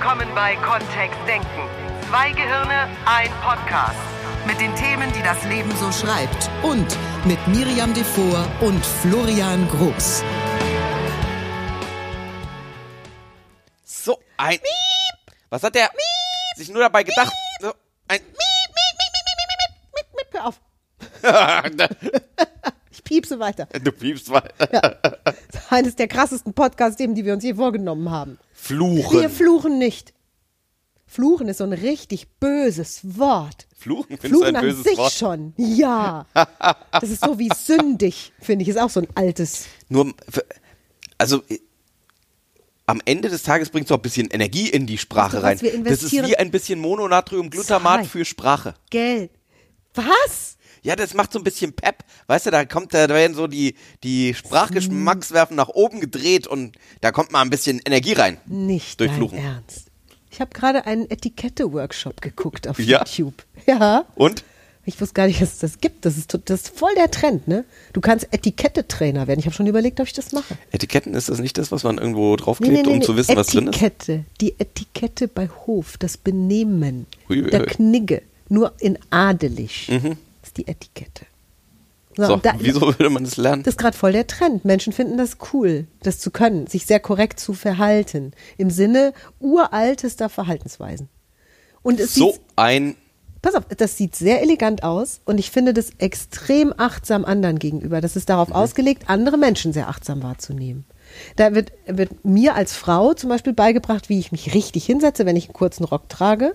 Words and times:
willkommen 0.00 0.34
bei 0.34 0.56
Kontext 0.56 1.18
Denken. 1.26 1.68
Zwei 2.08 2.32
Gehirne, 2.32 2.88
ein 3.04 3.30
Podcast. 3.42 3.98
Mit 4.46 4.58
den 4.58 4.74
Themen, 4.74 5.12
die 5.12 5.22
das 5.22 5.44
Leben 5.44 5.70
so 5.76 5.92
schreibt. 5.92 6.50
Und 6.62 6.96
mit 7.26 7.46
Miriam 7.48 7.92
Devor 7.92 8.46
und 8.62 8.82
Florian 8.82 9.68
Groß. 9.68 10.24
So, 13.84 14.18
ein 14.38 14.52
Miep. 14.52 15.34
Was 15.50 15.62
hat 15.64 15.74
der 15.74 15.90
Miep. 15.90 16.56
sich 16.56 16.70
nur 16.70 16.80
dabei 16.80 17.02
gedacht? 17.02 17.34
So, 17.60 17.74
ein 18.08 18.20
Hör 20.32 20.46
auf. 20.46 20.60
Piepse 23.10 23.40
weiter. 23.40 23.66
Du 23.82 23.90
piepst 23.90 24.30
weiter. 24.30 24.52
Das 25.24 25.34
ist 25.52 25.72
eines 25.72 25.96
der 25.96 26.06
krassesten 26.06 26.54
Podcast-Themen, 26.54 27.16
die 27.16 27.24
wir 27.24 27.32
uns 27.32 27.42
je 27.42 27.54
vorgenommen 27.54 28.08
haben. 28.08 28.38
Fluchen. 28.52 29.20
Wir 29.20 29.28
fluchen 29.28 29.78
nicht. 29.78 30.14
Fluchen 31.06 31.48
ist 31.48 31.58
so 31.58 31.64
ein 31.64 31.72
richtig 31.72 32.28
böses 32.38 33.00
Wort. 33.18 33.66
Fluchen, 33.76 34.16
Fluchen 34.16 34.54
an 34.54 34.82
sich 34.82 34.96
Wort? 34.96 35.12
schon. 35.12 35.54
Ja. 35.56 36.24
Das 36.92 37.10
ist 37.10 37.24
so 37.24 37.36
wie 37.40 37.48
sündig, 37.56 38.32
finde 38.40 38.62
ich. 38.62 38.68
Ist 38.68 38.78
auch 38.78 38.90
so 38.90 39.00
ein 39.00 39.08
altes. 39.16 39.66
Nur, 39.88 40.12
also 41.18 41.42
äh, 41.48 41.58
am 42.86 43.00
Ende 43.06 43.28
des 43.28 43.42
Tages 43.42 43.70
bringt 43.70 43.86
es 43.86 43.92
auch 43.92 43.96
ein 43.96 44.02
bisschen 44.02 44.28
Energie 44.30 44.68
in 44.68 44.86
die 44.86 44.98
Sprache 44.98 45.38
was 45.38 45.42
rein. 45.42 45.60
wir 45.62 45.70
Das 45.72 45.78
ist 45.78 46.12
investieren? 46.12 46.26
wie 46.28 46.36
ein 46.36 46.50
bisschen 46.52 46.78
Mononatriumglutamat 46.78 48.06
für 48.06 48.24
Sprache. 48.24 48.74
Geld. 48.90 49.32
Was? 49.94 50.58
Ja, 50.82 50.96
das 50.96 51.14
macht 51.14 51.32
so 51.32 51.38
ein 51.38 51.44
bisschen 51.44 51.72
Pep. 51.72 51.96
Weißt 52.26 52.46
du, 52.46 52.50
da 52.50 52.64
kommt, 52.64 52.94
da 52.94 53.08
werden 53.08 53.34
so 53.36 53.46
die, 53.46 53.74
die 54.02 54.34
Sprachgeschmackswerfen 54.34 55.56
nach 55.56 55.68
oben 55.68 56.00
gedreht 56.00 56.46
und 56.46 56.76
da 57.00 57.12
kommt 57.12 57.32
mal 57.32 57.42
ein 57.42 57.50
bisschen 57.50 57.80
Energie 57.84 58.12
rein. 58.14 58.38
Nicht 58.46 58.98
Durch 59.00 59.10
dein 59.10 59.16
Fluchen. 59.18 59.38
Ernst. 59.38 59.86
Ich 60.30 60.40
habe 60.40 60.52
gerade 60.54 60.86
einen 60.86 61.10
Etikette-Workshop 61.10 62.20
geguckt 62.20 62.68
auf 62.68 62.78
Ja? 62.78 63.00
YouTube. 63.04 63.44
Ja. 63.66 64.04
Und? 64.14 64.44
Ich 64.86 64.98
wusste 65.00 65.12
gar 65.14 65.26
nicht, 65.26 65.40
dass 65.42 65.52
es 65.52 65.58
das 65.58 65.78
gibt. 65.80 66.06
Das 66.06 66.16
ist, 66.16 66.36
das 66.46 66.62
ist 66.62 66.78
voll 66.78 66.94
der 66.96 67.10
Trend, 67.10 67.46
ne? 67.46 67.64
Du 67.92 68.00
kannst 68.00 68.26
Etikette-Trainer 68.32 69.26
werden. 69.28 69.38
Ich 69.38 69.44
habe 69.46 69.54
schon 69.54 69.66
überlegt, 69.66 70.00
ob 70.00 70.06
ich 70.06 70.14
das 70.14 70.32
mache. 70.32 70.56
Etiketten, 70.72 71.12
ist 71.14 71.28
das 71.28 71.38
nicht 71.38 71.58
das, 71.58 71.70
was 71.70 71.84
man 71.84 71.98
irgendwo 71.98 72.34
draufklebt, 72.36 72.86
um 72.86 73.02
zu 73.02 73.14
wissen, 73.16 73.36
was 73.36 73.48
drin 73.48 73.66
ist? 73.68 73.76
Etikette. 73.82 74.24
Die 74.40 74.54
Etikette 74.58 75.28
bei 75.28 75.48
Hof, 75.66 75.98
das 75.98 76.16
Benehmen, 76.16 77.06
Ui, 77.28 77.42
der. 77.42 77.66
Knigge, 77.66 78.22
nur 78.48 78.72
in 78.80 78.98
adelig. 79.10 79.90
Ist 79.90 80.16
die 80.60 80.68
Etikette. 80.68 81.26
So. 82.16 82.26
So, 82.26 82.36
da- 82.36 82.54
wieso 82.58 82.80
würde 82.82 83.08
man 83.10 83.24
das 83.24 83.36
lernen? 83.36 83.62
Das 83.62 83.74
ist 83.74 83.78
gerade 83.78 83.96
voll 83.96 84.12
der 84.12 84.26
Trend. 84.26 84.64
Menschen 84.64 84.92
finden 84.92 85.16
das 85.16 85.38
cool, 85.52 85.86
das 86.02 86.18
zu 86.18 86.30
können, 86.30 86.66
sich 86.66 86.84
sehr 86.86 87.00
korrekt 87.00 87.38
zu 87.40 87.54
verhalten. 87.54 88.32
Im 88.58 88.68
Sinne 88.70 89.12
uraltester 89.38 90.28
Verhaltensweisen. 90.28 91.08
Und 91.82 91.98
es 92.00 92.14
so 92.14 92.36
ein 92.56 92.96
pass 93.42 93.54
auf, 93.54 93.64
das 93.74 93.96
sieht 93.96 94.14
sehr 94.16 94.42
elegant 94.42 94.82
aus 94.82 95.22
und 95.24 95.38
ich 95.38 95.50
finde 95.50 95.72
das 95.72 95.92
extrem 95.96 96.74
achtsam 96.76 97.24
anderen 97.24 97.58
gegenüber. 97.58 98.02
Das 98.02 98.14
ist 98.16 98.28
darauf 98.28 98.48
Mhm. 98.48 98.54
ausgelegt, 98.54 99.04
andere 99.06 99.38
Menschen 99.38 99.72
sehr 99.72 99.88
achtsam 99.88 100.22
wahrzunehmen. 100.22 100.84
Da 101.36 101.54
wird, 101.54 101.72
wird 101.86 102.22
mir 102.24 102.54
als 102.54 102.74
Frau 102.74 103.14
zum 103.14 103.30
Beispiel 103.30 103.54
beigebracht, 103.54 104.10
wie 104.10 104.18
ich 104.18 104.30
mich 104.30 104.52
richtig 104.52 104.84
hinsetze, 104.84 105.24
wenn 105.24 105.36
ich 105.36 105.44
einen 105.46 105.54
kurzen 105.54 105.84
Rock 105.84 106.10
trage. 106.10 106.54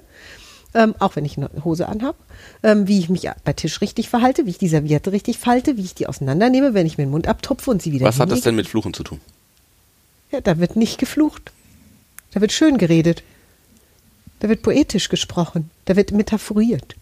Ähm, 0.76 0.94
auch 1.00 1.16
wenn 1.16 1.24
ich 1.24 1.38
eine 1.38 1.50
Hose 1.64 1.88
anhabe, 1.88 2.18
ähm, 2.62 2.88
wie 2.88 3.00
ich 3.00 3.10
mich 3.10 3.30
bei 3.46 3.54
Tisch 3.54 3.80
richtig 3.80 4.10
verhalte, 4.10 4.46
wie 4.46 4.50
ich 4.50 4.58
die 4.58 4.68
Serviette 4.68 5.14
richtig 5.14 5.38
falte, 5.40 5.78
wie 5.78 5.82
ich 5.84 5.96
die 5.96 6.06
auseinandernehme, 6.06 6.74
wenn 6.74 6.86
ich 6.86 6.98
mir 6.98 7.06
den 7.06 7.12
Mund 7.12 7.28
abtupfe 7.28 7.72
und 7.72 7.82
sie 7.82 7.94
wieder 7.94 8.06
Was 8.06 8.20
hat 8.20 8.30
das 8.30 8.40
hinlege. 8.40 8.44
denn 8.50 8.56
mit 8.58 8.68
Fluchen 8.68 8.94
zu 8.94 9.04
tun? 9.04 9.22
Ja, 10.32 10.42
da 10.42 10.60
wird 10.60 10.76
nicht 10.76 10.98
geflucht. 10.98 11.52
Da 12.34 12.42
wird 12.42 12.52
schön 12.52 12.78
geredet. 12.78 13.24
Da 14.42 14.50
wird 14.50 14.64
poetisch 14.64 15.08
gesprochen. 15.08 15.70
Da 15.86 15.96
wird 15.96 16.12
metaphoriert. 16.12 16.96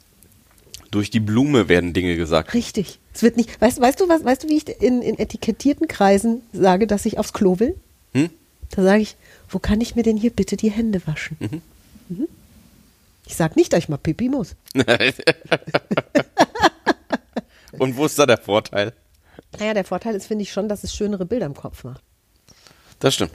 Durch 0.91 1.09
die 1.09 1.19
Blume 1.19 1.67
werden 1.67 1.93
Dinge 1.93 2.15
gesagt. 2.15 2.53
Richtig. 2.53 2.99
Es 3.11 3.23
wird 3.23 3.37
nicht. 3.37 3.59
Weißt, 3.59 3.81
weißt 3.81 3.99
du 3.99 4.07
was? 4.07 4.23
Weißt 4.23 4.43
du, 4.43 4.49
wie 4.49 4.57
ich 4.57 4.69
in, 4.81 5.01
in 5.01 5.17
etikettierten 5.17 5.87
Kreisen 5.87 6.41
sage, 6.53 6.85
dass 6.85 7.07
ich 7.07 7.17
aufs 7.17 7.33
Klo 7.33 7.59
will? 7.59 7.75
Hm? 8.13 8.29
Da 8.69 8.83
sage 8.83 9.01
ich, 9.01 9.15
wo 9.49 9.57
kann 9.57 9.81
ich 9.81 9.95
mir 9.95 10.03
denn 10.03 10.17
hier 10.17 10.29
bitte 10.29 10.55
die 10.57 10.69
Hände 10.69 11.01
waschen? 11.07 11.37
Mhm. 12.09 12.27
Ich 13.25 13.35
sage 13.35 13.53
nicht, 13.55 13.73
dass 13.73 13.79
ich 13.79 13.89
mal 13.89 13.97
Pipi 13.97 14.29
muss. 14.29 14.55
Und 17.79 17.97
wo 17.97 18.05
ist 18.05 18.19
da 18.19 18.25
der 18.25 18.37
Vorteil? 18.37 18.93
Naja, 19.59 19.73
der 19.73 19.85
Vorteil 19.85 20.15
ist, 20.15 20.27
finde 20.27 20.43
ich 20.43 20.51
schon, 20.51 20.67
dass 20.69 20.83
es 20.83 20.93
schönere 20.95 21.25
Bilder 21.25 21.45
im 21.45 21.55
Kopf 21.55 21.83
macht. 21.83 22.03
Das 22.99 23.15
stimmt. 23.15 23.31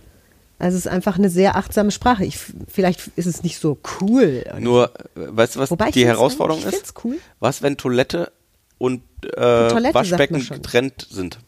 Also 0.58 0.76
es 0.76 0.86
ist 0.86 0.92
einfach 0.92 1.18
eine 1.18 1.30
sehr 1.30 1.56
achtsame 1.56 1.90
Sprache. 1.92 2.24
Ich, 2.24 2.38
vielleicht 2.66 3.08
ist 3.14 3.26
es 3.26 3.42
nicht 3.44 3.58
so 3.60 3.78
cool. 4.00 4.44
Nur, 4.58 4.92
äh, 5.14 5.26
weißt 5.28 5.56
du, 5.56 5.60
was 5.60 5.70
Wobei 5.70 5.90
die 5.90 6.04
Herausforderung 6.06 6.62
ich 6.66 6.72
ist? 6.72 6.94
cool. 7.04 7.18
Was, 7.38 7.62
wenn 7.62 7.76
Toilette 7.76 8.32
und 8.78 9.02
äh, 9.22 9.68
Toilette 9.68 9.94
Waschbecken 9.94 10.44
getrennt 10.48 11.06
sind? 11.08 11.38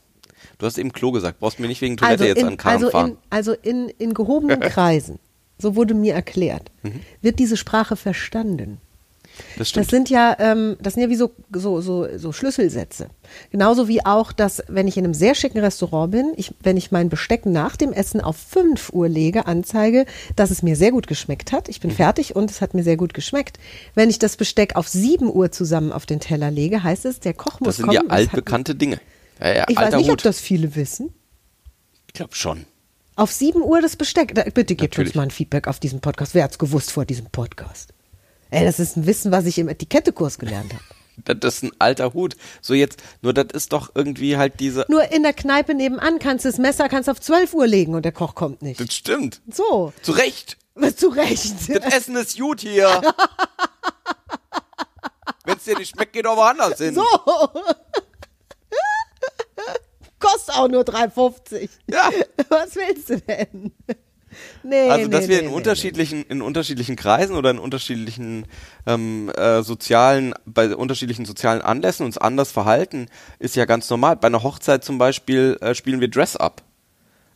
Du 0.58 0.66
hast 0.66 0.78
eben 0.78 0.92
Klo 0.92 1.10
gesagt. 1.10 1.40
Brauchst 1.40 1.58
mir 1.58 1.66
nicht 1.66 1.80
wegen 1.80 1.96
Toilette 1.96 2.22
also 2.22 2.24
jetzt 2.26 2.38
in, 2.40 2.46
an 2.46 2.56
Karren 2.56 2.76
also 2.76 2.90
fahren. 2.90 3.10
In, 3.10 3.16
also 3.30 3.52
in, 3.52 3.88
in 3.88 4.14
gehobenen 4.14 4.60
Kreisen, 4.60 5.18
so 5.60 5.76
wurde 5.76 5.94
mir 5.94 6.14
erklärt, 6.14 6.70
Mhm. 6.82 7.00
wird 7.22 7.38
diese 7.38 7.56
Sprache 7.56 7.96
verstanden. 7.96 8.78
das 9.56 9.72
Das 9.72 9.86
sind 9.86 10.10
ja, 10.10 10.36
ähm, 10.38 10.76
das 10.82 10.94
sind 10.94 11.02
ja 11.04 11.08
wie 11.08 11.16
so, 11.16 11.30
so, 11.54 11.80
so, 11.80 12.06
so 12.18 12.32
Schlüsselsätze. 12.32 13.08
Genauso 13.50 13.88
wie 13.88 14.04
auch, 14.04 14.32
dass 14.32 14.62
wenn 14.68 14.86
ich 14.88 14.96
in 14.98 15.04
einem 15.04 15.14
sehr 15.14 15.34
schicken 15.34 15.58
Restaurant 15.60 16.10
bin, 16.10 16.32
ich, 16.36 16.52
wenn 16.62 16.76
ich 16.76 16.90
mein 16.92 17.08
Besteck 17.08 17.46
nach 17.46 17.76
dem 17.76 17.92
Essen 17.92 18.20
auf 18.20 18.36
5 18.36 18.92
Uhr 18.92 19.08
lege, 19.08 19.46
anzeige, 19.46 20.04
dass 20.36 20.50
es 20.50 20.62
mir 20.62 20.76
sehr 20.76 20.90
gut 20.90 21.06
geschmeckt 21.06 21.52
hat. 21.52 21.68
Mhm. 21.68 21.70
Ich 21.70 21.80
bin 21.80 21.90
fertig 21.90 22.36
und 22.36 22.50
es 22.50 22.60
hat 22.60 22.74
mir 22.74 22.82
sehr 22.82 22.96
gut 22.98 23.14
geschmeckt. 23.14 23.58
Wenn 23.94 24.10
ich 24.10 24.18
das 24.18 24.36
Besteck 24.36 24.76
auf 24.76 24.88
7 24.88 25.32
Uhr 25.32 25.50
zusammen 25.52 25.92
auf 25.92 26.04
den 26.04 26.20
Teller 26.20 26.50
lege, 26.50 26.82
heißt 26.82 27.06
es, 27.06 27.20
der 27.20 27.32
Koch 27.32 27.60
muss 27.60 27.68
das 27.68 27.76
sind 27.76 27.86
kommen. 27.86 27.94
ja 27.96 28.02
altbekannte 28.14 28.74
Dinge. 28.74 29.00
Ja, 29.40 29.54
ja, 29.54 29.64
Ich 29.68 29.76
weiß 29.76 29.94
nicht, 29.94 30.06
ob 30.10 30.18
Hut. 30.18 30.24
das 30.26 30.38
viele 30.40 30.74
wissen. 30.76 31.14
ich 32.08 32.12
glaube 32.14 32.34
schon. 32.34 32.66
Auf 33.20 33.32
7 33.32 33.60
Uhr 33.60 33.82
das 33.82 33.96
Besteck. 33.96 34.34
Da, 34.34 34.44
bitte 34.44 34.74
gebt 34.74 34.94
Natürlich. 34.94 35.10
uns 35.10 35.14
mal 35.14 35.24
ein 35.24 35.30
Feedback 35.30 35.68
auf 35.68 35.78
diesen 35.78 36.00
Podcast. 36.00 36.34
Wer 36.34 36.42
hat's 36.42 36.58
gewusst 36.58 36.90
vor 36.90 37.04
diesem 37.04 37.26
Podcast? 37.26 37.92
Ey, 38.48 38.64
das 38.64 38.80
ist 38.80 38.96
ein 38.96 39.04
Wissen, 39.04 39.30
was 39.30 39.44
ich 39.44 39.58
im 39.58 39.68
Etikettekurs 39.68 40.38
gelernt 40.38 40.72
habe. 40.72 40.82
Das 41.22 41.56
ist 41.56 41.64
ein 41.64 41.72
alter 41.78 42.14
Hut. 42.14 42.34
So 42.62 42.72
jetzt, 42.72 43.02
nur 43.20 43.34
das 43.34 43.48
ist 43.52 43.74
doch 43.74 43.90
irgendwie 43.94 44.38
halt 44.38 44.58
diese. 44.58 44.86
Nur 44.88 45.12
in 45.12 45.22
der 45.22 45.34
Kneipe 45.34 45.74
nebenan 45.74 46.18
kannst 46.18 46.46
du 46.46 46.48
das 46.48 46.56
Messer 46.56 46.88
kannst 46.88 47.10
auf 47.10 47.20
12 47.20 47.52
Uhr 47.52 47.66
legen 47.66 47.94
und 47.94 48.06
der 48.06 48.12
Koch 48.12 48.34
kommt 48.34 48.62
nicht. 48.62 48.80
Das 48.80 48.94
stimmt. 48.94 49.42
So, 49.52 49.92
Zu 50.00 50.12
Recht. 50.12 50.56
zu 50.96 51.08
Recht. 51.08 51.52
Das 51.68 51.92
Essen 51.92 52.16
ist 52.16 52.38
gut 52.38 52.62
hier. 52.62 53.02
Wenn 55.44 55.58
es 55.58 55.64
dir 55.64 55.76
nicht 55.76 55.90
schmeckt, 55.90 56.14
geh 56.14 56.22
doch 56.22 56.38
woanders 56.38 56.78
hin. 56.78 56.94
So. 56.94 57.04
Kostet 60.32 60.54
auch 60.56 60.68
nur 60.68 60.82
3,50. 60.82 61.68
Ja. 61.90 62.10
Was 62.48 62.74
willst 62.76 63.10
du 63.10 63.20
denn? 63.20 63.72
Nee, 64.62 64.88
Also, 64.88 65.08
dass 65.08 65.24
nee, 65.24 65.30
wir 65.30 65.40
in 65.40 65.46
nee, 65.48 65.52
unterschiedlichen, 65.52 66.22
in 66.24 66.40
unterschiedlichen 66.40 66.94
Kreisen 66.94 67.34
oder 67.34 67.50
in 67.50 67.58
unterschiedlichen 67.58 68.46
ähm, 68.86 69.28
äh, 69.36 69.62
sozialen, 69.62 70.34
bei 70.46 70.74
unterschiedlichen 70.74 71.24
sozialen 71.24 71.62
Anlässen 71.62 72.06
uns 72.06 72.16
anders 72.16 72.52
verhalten, 72.52 73.06
ist 73.40 73.56
ja 73.56 73.64
ganz 73.64 73.90
normal. 73.90 74.16
Bei 74.16 74.28
einer 74.28 74.42
Hochzeit 74.42 74.84
zum 74.84 74.98
Beispiel 74.98 75.58
äh, 75.60 75.74
spielen 75.74 76.00
wir 76.00 76.08
Dress-Up. 76.08 76.62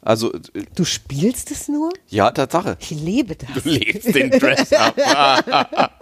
Also, 0.02 0.32
äh. 0.32 0.40
Du 0.76 0.84
spielst 0.84 1.50
es 1.50 1.66
nur? 1.66 1.92
ja, 2.08 2.30
Tatsache. 2.30 2.76
Ich 2.78 2.90
lebe 2.90 3.34
das. 3.34 3.62
Du 3.62 3.68
lebst 3.68 4.14
den 4.14 4.30
Dress-Up. 4.30 4.94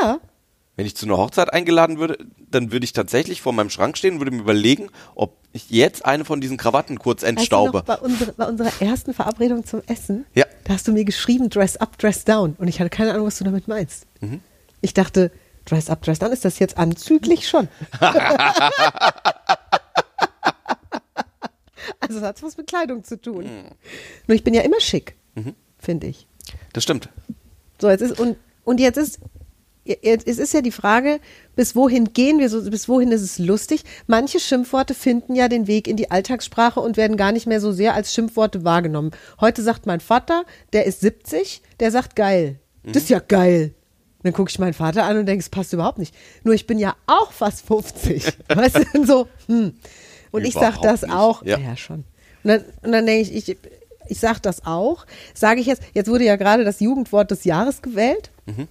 Ja. 0.00 0.20
Wenn 0.76 0.84
ich 0.84 0.94
zu 0.94 1.06
einer 1.06 1.16
Hochzeit 1.16 1.50
eingeladen 1.54 1.98
würde, 1.98 2.18
dann 2.50 2.70
würde 2.70 2.84
ich 2.84 2.92
tatsächlich 2.92 3.40
vor 3.40 3.54
meinem 3.54 3.70
Schrank 3.70 3.96
stehen 3.96 4.14
und 4.14 4.20
würde 4.20 4.30
mir 4.32 4.42
überlegen, 4.42 4.90
ob 5.14 5.38
ich 5.52 5.70
jetzt 5.70 6.04
eine 6.04 6.26
von 6.26 6.42
diesen 6.42 6.58
Krawatten 6.58 6.98
kurz 6.98 7.22
Weißt 7.22 7.32
du 7.32 7.38
entstaube. 7.38 7.78
noch, 7.78 7.84
bei, 7.84 7.96
unserer, 7.96 8.32
bei 8.32 8.44
unserer 8.46 8.72
ersten 8.82 9.14
Verabredung 9.14 9.64
zum 9.64 9.80
Essen, 9.86 10.26
Ja. 10.34 10.44
da 10.64 10.74
hast 10.74 10.86
du 10.86 10.92
mir 10.92 11.04
geschrieben, 11.06 11.48
dress 11.48 11.78
up, 11.78 11.96
dress 11.96 12.24
down. 12.24 12.56
Und 12.58 12.68
ich 12.68 12.78
hatte 12.78 12.90
keine 12.90 13.12
Ahnung, 13.14 13.26
was 13.26 13.38
du 13.38 13.44
damit 13.44 13.68
meinst. 13.68 14.06
Mhm. 14.20 14.40
Ich 14.82 14.92
dachte, 14.92 15.30
dress 15.64 15.88
up, 15.88 16.02
dress 16.02 16.18
down, 16.18 16.30
ist 16.30 16.44
das 16.44 16.58
jetzt 16.58 16.76
anzüglich 16.76 17.48
schon? 17.48 17.68
also 22.00 22.18
es 22.18 22.22
hat 22.22 22.42
was 22.42 22.56
mit 22.58 22.66
Kleidung 22.66 23.02
zu 23.02 23.20
tun. 23.20 23.44
Mhm. 23.44 23.64
Nur 24.26 24.34
ich 24.34 24.44
bin 24.44 24.52
ja 24.54 24.60
immer 24.62 24.80
schick, 24.80 25.16
finde 25.78 26.06
ich. 26.08 26.26
Das 26.74 26.82
stimmt. 26.84 27.08
So, 27.80 27.88
jetzt 27.88 28.02
ist, 28.02 28.20
und, 28.20 28.36
und 28.64 28.78
jetzt 28.80 28.96
ist, 28.98 29.20
es 30.02 30.38
ist 30.38 30.52
ja 30.52 30.60
die 30.60 30.70
Frage, 30.72 31.20
bis 31.54 31.76
wohin 31.76 32.12
gehen 32.12 32.38
wir, 32.38 32.48
so, 32.48 32.68
bis 32.70 32.88
wohin 32.88 33.12
ist 33.12 33.22
es 33.22 33.38
lustig? 33.38 33.82
Manche 34.06 34.40
Schimpfworte 34.40 34.94
finden 34.94 35.34
ja 35.34 35.48
den 35.48 35.66
Weg 35.66 35.88
in 35.88 35.96
die 35.96 36.10
Alltagssprache 36.10 36.80
und 36.80 36.96
werden 36.96 37.16
gar 37.16 37.32
nicht 37.32 37.46
mehr 37.46 37.60
so 37.60 37.72
sehr 37.72 37.94
als 37.94 38.12
Schimpfworte 38.12 38.64
wahrgenommen. 38.64 39.12
Heute 39.40 39.62
sagt 39.62 39.86
mein 39.86 40.00
Vater, 40.00 40.44
der 40.72 40.86
ist 40.86 41.00
70, 41.00 41.62
der 41.80 41.90
sagt 41.90 42.16
geil. 42.16 42.58
Das 42.84 43.04
ist 43.04 43.10
ja 43.10 43.18
geil. 43.18 43.74
Dann 44.22 44.32
gucke 44.32 44.50
ich 44.50 44.58
meinen 44.58 44.74
Vater 44.74 45.04
an 45.04 45.18
und 45.18 45.26
denke, 45.26 45.40
es 45.40 45.48
passt 45.48 45.72
überhaupt 45.72 45.98
nicht. 45.98 46.14
Nur 46.42 46.54
ich 46.54 46.66
bin 46.66 46.78
ja 46.78 46.96
auch 47.06 47.32
fast 47.32 47.66
50. 47.66 48.26
weißt 48.48 48.80
du, 48.92 49.06
so, 49.06 49.28
hm. 49.46 49.74
Und 50.32 50.44
ich 50.44 50.54
sage 50.54 50.78
Überhaupt 50.78 50.84
das 50.84 51.02
nicht. 51.02 51.14
auch. 51.14 51.42
Ja. 51.44 51.58
Ja, 51.58 51.76
schon. 51.76 52.04
Und 52.42 52.50
dann, 52.50 52.64
und 52.82 52.92
dann 52.92 53.06
denke 53.06 53.22
ich, 53.30 53.48
ich, 53.48 53.56
ich 54.08 54.20
sage 54.20 54.40
das 54.42 54.66
auch. 54.66 55.06
Sage 55.34 55.60
ich 55.60 55.66
jetzt, 55.66 55.82
jetzt 55.94 56.08
wurde 56.08 56.24
ja 56.24 56.36
gerade 56.36 56.64
das 56.64 56.80
Jugendwort 56.80 57.30
des 57.30 57.44
Jahres 57.44 57.82
gewählt. 57.82 58.30
Mhm. 58.46 58.68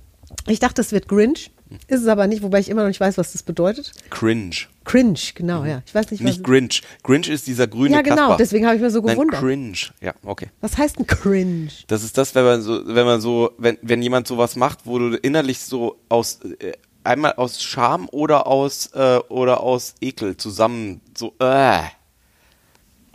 Ich 0.48 0.60
dachte, 0.60 0.76
das 0.76 0.92
wird 0.92 1.08
Grinch. 1.08 1.52
Ist 1.88 2.02
es 2.02 2.08
aber 2.08 2.28
nicht, 2.28 2.44
wobei 2.44 2.60
ich 2.60 2.70
immer 2.70 2.82
noch 2.82 2.90
nicht 2.90 3.00
weiß, 3.00 3.18
was 3.18 3.32
das 3.32 3.42
bedeutet. 3.42 3.92
Cringe. 4.12 4.56
Cringe, 4.84 5.18
genau, 5.34 5.66
ja. 5.66 5.82
Ich 5.86 5.96
weiß 5.96 6.12
nicht, 6.12 6.24
was. 6.24 6.30
Nicht 6.30 6.44
Grinch. 6.44 6.84
Grinch 7.02 7.28
ist 7.28 7.48
dieser 7.48 7.66
grüne 7.68 7.96
ja, 7.96 8.02
genau, 8.02 8.16
Kasper. 8.16 8.38
deswegen 8.38 8.66
habe 8.68 8.76
ich 8.76 8.82
mir 8.82 8.92
so 8.92 9.02
Nein, 9.02 9.16
gewundert. 9.16 9.40
Cringe. 9.40 9.78
Ja, 10.00 10.14
okay. 10.24 10.50
Was 10.62 10.78
heißt 10.78 11.00
ein 11.00 11.08
Cringe? 11.08 11.70
Das 11.88 12.04
ist 12.04 12.18
das, 12.20 12.36
wenn 12.36 12.46
man 12.46 12.62
so, 12.62 12.82
wenn 12.86 13.06
man 13.06 13.20
so, 13.20 13.52
wenn, 13.58 13.80
wenn 13.82 14.02
jemand 14.04 14.28
sowas 14.28 14.56
macht, 14.56 14.86
wo 14.86 15.00
du 15.00 15.16
innerlich 15.18 15.60
so 15.60 16.00
aus 16.08 16.40
äh, 16.60 16.74
einmal 17.04 17.34
aus 17.34 17.64
Scham 17.64 18.08
oder 18.12 18.46
aus 18.46 18.92
äh, 18.94 19.20
oder 19.30 19.62
aus 19.62 19.96
Ekel 20.02 20.38
zusammen 20.38 21.02
so 21.18 21.34
äh. 21.40 21.82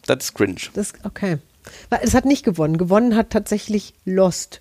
Das 0.07 0.25
ist 0.25 0.35
cringe. 0.35 0.57
Das, 0.75 0.93
okay. 1.05 1.39
Es 2.03 2.15
hat 2.15 2.25
nicht 2.25 2.45
gewonnen. 2.45 2.79
Gewonnen 2.79 3.15
hat 3.15 3.31
tatsächlich 3.31 3.95
Lost. 4.05 4.61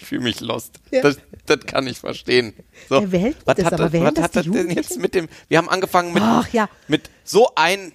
Ich 0.00 0.06
fühle 0.06 0.22
mich 0.22 0.40
lost. 0.40 0.76
Ja. 0.92 1.02
Das, 1.02 1.18
das 1.46 1.60
kann 1.66 1.86
ich 1.88 1.98
verstehen. 1.98 2.54
So, 2.88 3.00
Ja, 3.00 3.10
wer 3.12 3.20
hält 3.20 3.36
was 3.44 3.56
das 3.56 3.64
hat, 3.66 3.72
aber? 3.74 3.84
das, 3.84 3.92
Wer 3.92 4.02
was 4.04 4.14
das, 4.14 4.24
hat 4.24 4.36
das 4.36 4.44
denn 4.46 4.70
jetzt 4.70 4.98
mit 4.98 5.14
dem? 5.14 5.28
Wir 5.48 5.58
haben 5.58 5.68
angefangen 5.68 6.12
mit 6.12 6.22
Ach, 6.22 6.48
ja. 6.52 6.68
mit 6.86 7.10
so 7.24 7.50
ein 7.56 7.92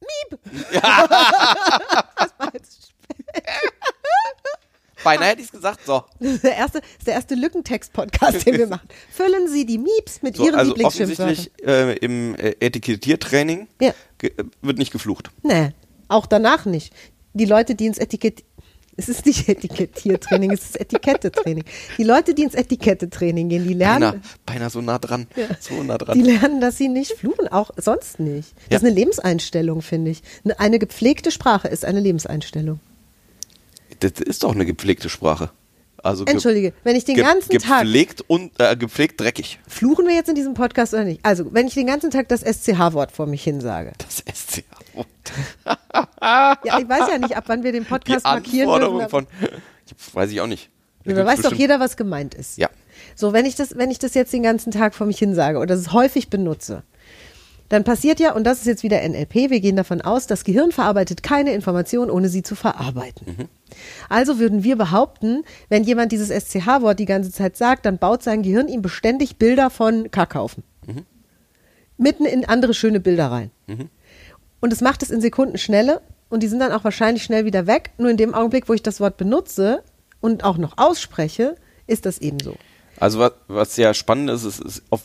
Beinahe 5.04 5.28
hätte 5.30 5.40
ich 5.40 5.46
es 5.46 5.52
gesagt. 5.52 5.84
So, 5.86 6.02
Das 6.18 6.32
ist 6.32 6.44
der 6.44 6.56
erste, 6.56 6.80
das 6.80 6.90
ist 6.98 7.06
der 7.06 7.14
erste 7.14 7.34
Lückentext-Podcast, 7.36 8.46
den 8.46 8.58
wir 8.58 8.66
machen. 8.66 8.88
Füllen 9.12 9.48
Sie 9.48 9.64
die 9.66 9.78
Mieps 9.78 10.22
mit 10.22 10.36
so 10.36 10.44
Ihren 10.46 10.56
also 10.56 10.72
Lieblingsschimpfwörtern. 10.72 11.30
offensichtlich 11.32 11.66
äh, 11.68 11.96
im 11.98 12.34
äh, 12.34 12.56
Etikettiertraining 12.60 13.68
Ja. 13.80 13.92
äh, 14.22 14.30
wird 14.62 14.78
nicht 14.78 14.92
geflucht. 14.92 15.30
Nee, 15.42 15.70
auch 16.08 16.26
danach 16.26 16.64
nicht. 16.64 16.92
Die 17.34 17.44
Leute, 17.44 17.74
die 17.74 17.86
ins 17.86 17.98
Etikett... 17.98 18.42
Es 18.98 19.08
ist 19.10 19.26
nicht 19.26 19.46
Etikettiertraining, 19.48 20.50
es 20.52 20.62
ist 20.64 20.80
Etikettetraining. 20.80 21.64
Die 21.98 22.02
Leute, 22.04 22.32
die 22.32 22.42
ins 22.44 22.54
Etikettetraining 22.54 23.48
gehen, 23.50 23.68
die 23.68 23.74
lernen... 23.74 24.00
Beinahe, 24.12 24.20
beinahe 24.46 24.70
so 24.70 24.80
nah 24.80 24.98
dran. 24.98 25.26
So 25.60 25.82
nah 25.82 25.98
dran. 25.98 26.16
Die 26.16 26.22
lernen, 26.24 26.60
dass 26.62 26.78
sie 26.78 26.88
nicht 26.88 27.12
fluchen, 27.12 27.46
auch 27.48 27.70
sonst 27.76 28.20
nicht. 28.20 28.54
Das 28.56 28.64
Ja. 28.70 28.76
ist 28.78 28.84
eine 28.84 28.94
Lebenseinstellung, 28.94 29.82
finde 29.82 30.12
ich. 30.12 30.22
Eine- 30.44 30.58
Eine 30.60 30.78
gepflegte 30.78 31.30
Sprache 31.30 31.68
ist 31.68 31.84
eine 31.84 32.00
Lebenseinstellung. 32.00 32.80
Das 34.00 34.12
ist 34.12 34.42
doch 34.44 34.54
eine 34.54 34.64
gepflegte 34.64 35.08
Sprache. 35.10 35.50
Also 36.06 36.24
ge- 36.24 36.34
Entschuldige, 36.34 36.72
wenn 36.84 36.96
ich 36.96 37.04
den 37.04 37.16
ganzen 37.16 37.58
Tag 37.58 37.82
gepflegt 37.82 38.24
und 38.28 38.52
äh, 38.58 38.76
gepflegt 38.76 39.20
dreckig. 39.20 39.58
Fluchen 39.68 40.06
wir 40.06 40.14
jetzt 40.14 40.28
in 40.28 40.34
diesem 40.34 40.54
Podcast 40.54 40.94
oder 40.94 41.04
nicht? 41.04 41.20
Also, 41.24 41.52
wenn 41.52 41.66
ich 41.66 41.74
den 41.74 41.86
ganzen 41.86 42.10
Tag 42.10 42.28
das 42.28 42.42
SCH-Wort 42.42 43.12
vor 43.12 43.26
mich 43.26 43.42
hin 43.42 43.60
sage. 43.60 43.92
Das 43.98 44.22
SCH. 44.34 44.64
Ja, 46.22 46.56
ich 46.78 46.88
weiß 46.88 47.08
ja 47.10 47.18
nicht, 47.18 47.36
ab 47.36 47.44
wann 47.48 47.62
wir 47.62 47.72
den 47.72 47.82
Die 47.84 47.88
Podcast 47.88 48.24
markieren 48.24 48.68
Anforderung 48.68 48.98
dürfen. 48.98 49.10
von, 49.10 49.26
weiß 50.14 50.30
ich 50.30 50.40
auch 50.40 50.46
nicht. 50.46 50.70
Da 51.04 51.24
weiß 51.24 51.42
doch 51.42 51.52
jeder, 51.52 51.78
was 51.80 51.96
gemeint 51.96 52.34
ist. 52.34 52.58
Ja. 52.58 52.68
So, 53.14 53.32
wenn 53.32 53.46
ich 53.46 53.54
das, 53.54 53.76
wenn 53.76 53.90
ich 53.90 53.98
das 53.98 54.14
jetzt 54.14 54.32
den 54.32 54.42
ganzen 54.42 54.70
Tag 54.72 54.94
vor 54.94 55.06
mich 55.06 55.18
hin 55.18 55.34
sage 55.34 55.58
oder 55.58 55.74
es 55.74 55.92
häufig 55.92 56.30
benutze, 56.30 56.82
dann 57.68 57.84
passiert 57.84 58.20
ja, 58.20 58.32
und 58.32 58.44
das 58.44 58.58
ist 58.58 58.66
jetzt 58.66 58.82
wieder 58.82 59.06
NLP, 59.06 59.50
wir 59.50 59.60
gehen 59.60 59.76
davon 59.76 60.00
aus, 60.00 60.26
das 60.26 60.44
Gehirn 60.44 60.72
verarbeitet 60.72 61.22
keine 61.22 61.52
Information, 61.52 62.10
ohne 62.10 62.28
sie 62.28 62.42
zu 62.42 62.54
verarbeiten. 62.54 63.26
Mhm. 63.26 63.48
Also 64.08 64.38
würden 64.38 64.62
wir 64.62 64.76
behaupten, 64.76 65.44
wenn 65.68 65.84
jemand 65.84 66.12
dieses 66.12 66.28
SCH-Wort 66.28 66.98
die 66.98 67.06
ganze 67.06 67.32
Zeit 67.32 67.56
sagt, 67.56 67.86
dann 67.86 67.98
baut 67.98 68.22
sein 68.22 68.42
Gehirn 68.42 68.68
ihm 68.68 68.82
beständig 68.82 69.36
Bilder 69.36 69.70
von 69.70 70.10
Kackhaufen. 70.10 70.62
Mhm. 70.86 71.04
Mitten 71.98 72.24
in 72.24 72.44
andere 72.44 72.74
schöne 72.74 73.00
Bilder 73.00 73.30
rein. 73.30 73.50
Und 74.60 74.72
es 74.72 74.80
macht 74.80 75.02
es 75.02 75.10
in 75.10 75.20
Sekundenschnelle 75.20 76.00
und 76.28 76.42
die 76.42 76.48
sind 76.48 76.60
dann 76.60 76.72
auch 76.72 76.84
wahrscheinlich 76.84 77.22
schnell 77.22 77.44
wieder 77.44 77.66
weg. 77.66 77.90
Nur 77.98 78.10
in 78.10 78.16
dem 78.16 78.34
Augenblick, 78.34 78.68
wo 78.68 78.74
ich 78.74 78.82
das 78.82 79.00
Wort 79.00 79.16
benutze 79.16 79.82
und 80.20 80.44
auch 80.44 80.58
noch 80.58 80.76
ausspreche, 80.76 81.56
ist 81.86 82.06
das 82.06 82.18
eben 82.18 82.38
so. 82.40 82.56
Also 82.98 83.18
was, 83.18 83.32
was 83.48 83.74
sehr 83.74 83.94
spannend 83.94 84.30
ist, 84.30 84.44
ist, 84.44 84.60
ist 84.60 84.82
auf, 84.90 85.02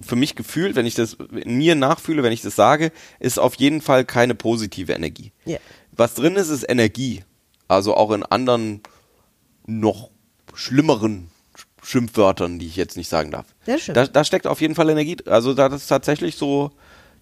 für 0.00 0.16
mich 0.16 0.34
gefühlt, 0.36 0.76
wenn 0.76 0.86
ich 0.86 0.94
das 0.94 1.16
in 1.44 1.56
mir 1.56 1.74
nachfühle, 1.74 2.22
wenn 2.22 2.32
ich 2.32 2.42
das 2.42 2.56
sage, 2.56 2.92
ist 3.20 3.38
auf 3.38 3.54
jeden 3.56 3.80
Fall 3.80 4.04
keine 4.04 4.34
positive 4.34 4.92
Energie. 4.92 5.32
Ja. 5.44 5.58
Was 5.92 6.14
drin 6.14 6.36
ist, 6.36 6.48
ist 6.48 6.64
Energie. 6.68 7.24
Also 7.68 7.94
auch 7.96 8.10
in 8.12 8.22
anderen 8.22 8.80
noch 9.66 10.10
schlimmeren 10.54 11.28
Sch- 11.56 11.86
Schimpfwörtern, 11.86 12.58
die 12.58 12.66
ich 12.66 12.76
jetzt 12.76 12.96
nicht 12.96 13.08
sagen 13.08 13.30
darf. 13.30 13.46
Sehr 13.66 13.78
schön. 13.78 13.94
Da, 13.94 14.06
da 14.06 14.24
steckt 14.24 14.46
auf 14.46 14.60
jeden 14.60 14.74
Fall 14.74 14.88
Energie. 14.90 15.16
Also 15.26 15.54
da 15.54 15.66
ist 15.66 15.86
tatsächlich 15.88 16.36
so 16.36 16.70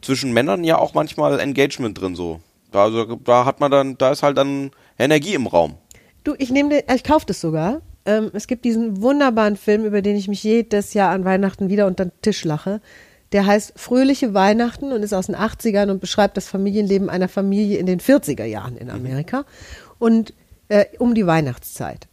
zwischen 0.03 0.33
Männern 0.33 0.63
ja 0.65 0.79
auch 0.79 0.95
manchmal 0.95 1.41
Engagement 1.41 2.01
drin 2.01 2.15
so. 2.15 2.41
Da, 2.71 2.85
also, 2.85 3.05
da 3.17 3.45
hat 3.45 3.61
man 3.61 3.71
dann, 3.71 3.97
da 3.99 4.11
ist 4.11 4.23
halt 4.23 4.37
dann 4.37 4.71
Energie 4.99 5.35
im 5.35 5.47
Raum. 5.47 5.77
Du, 6.25 6.35
ich 6.39 6.51
nehme 6.51 6.83
ich 6.95 7.05
kaufe 7.05 7.27
das 7.27 7.41
sogar. 7.41 7.81
Ähm, 8.07 8.31
es 8.33 8.47
gibt 8.47 8.65
diesen 8.65 9.03
wunderbaren 9.03 9.57
Film, 9.57 9.85
über 9.85 10.01
den 10.01 10.17
ich 10.17 10.29
mich 10.29 10.43
jedes 10.43 10.95
Jahr 10.95 11.11
an 11.11 11.25
Weihnachten 11.25 11.69
wieder 11.69 11.87
unter 11.87 12.07
den 12.07 12.23
Tisch 12.23 12.45
lache. 12.45 12.81
Der 13.33 13.45
heißt 13.45 13.73
Fröhliche 13.77 14.33
Weihnachten 14.33 14.93
und 14.93 15.03
ist 15.03 15.13
aus 15.13 15.27
den 15.27 15.37
80ern 15.37 15.91
und 15.91 16.01
beschreibt 16.01 16.37
das 16.37 16.49
Familienleben 16.49 17.11
einer 17.11 17.29
Familie 17.29 17.79
in 17.79 17.87
den 17.87 18.01
40er 18.01 18.45
Jahren 18.45 18.77
in 18.77 18.89
Amerika 18.89 19.45
und 19.99 20.33
äh, 20.69 20.87
um 20.99 21.15
die 21.15 21.27
Weihnachtszeit. 21.27 22.07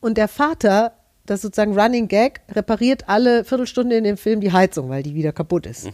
Und 0.00 0.18
der 0.18 0.28
Vater, 0.28 0.95
das 1.26 1.42
sozusagen 1.42 1.78
Running 1.78 2.08
Gag, 2.08 2.40
repariert 2.50 3.08
alle 3.08 3.44
Viertelstunde 3.44 3.96
in 3.96 4.04
dem 4.04 4.16
Film 4.16 4.40
die 4.40 4.52
Heizung, 4.52 4.88
weil 4.88 5.02
die 5.02 5.14
wieder 5.14 5.32
kaputt 5.32 5.66
ist. 5.66 5.90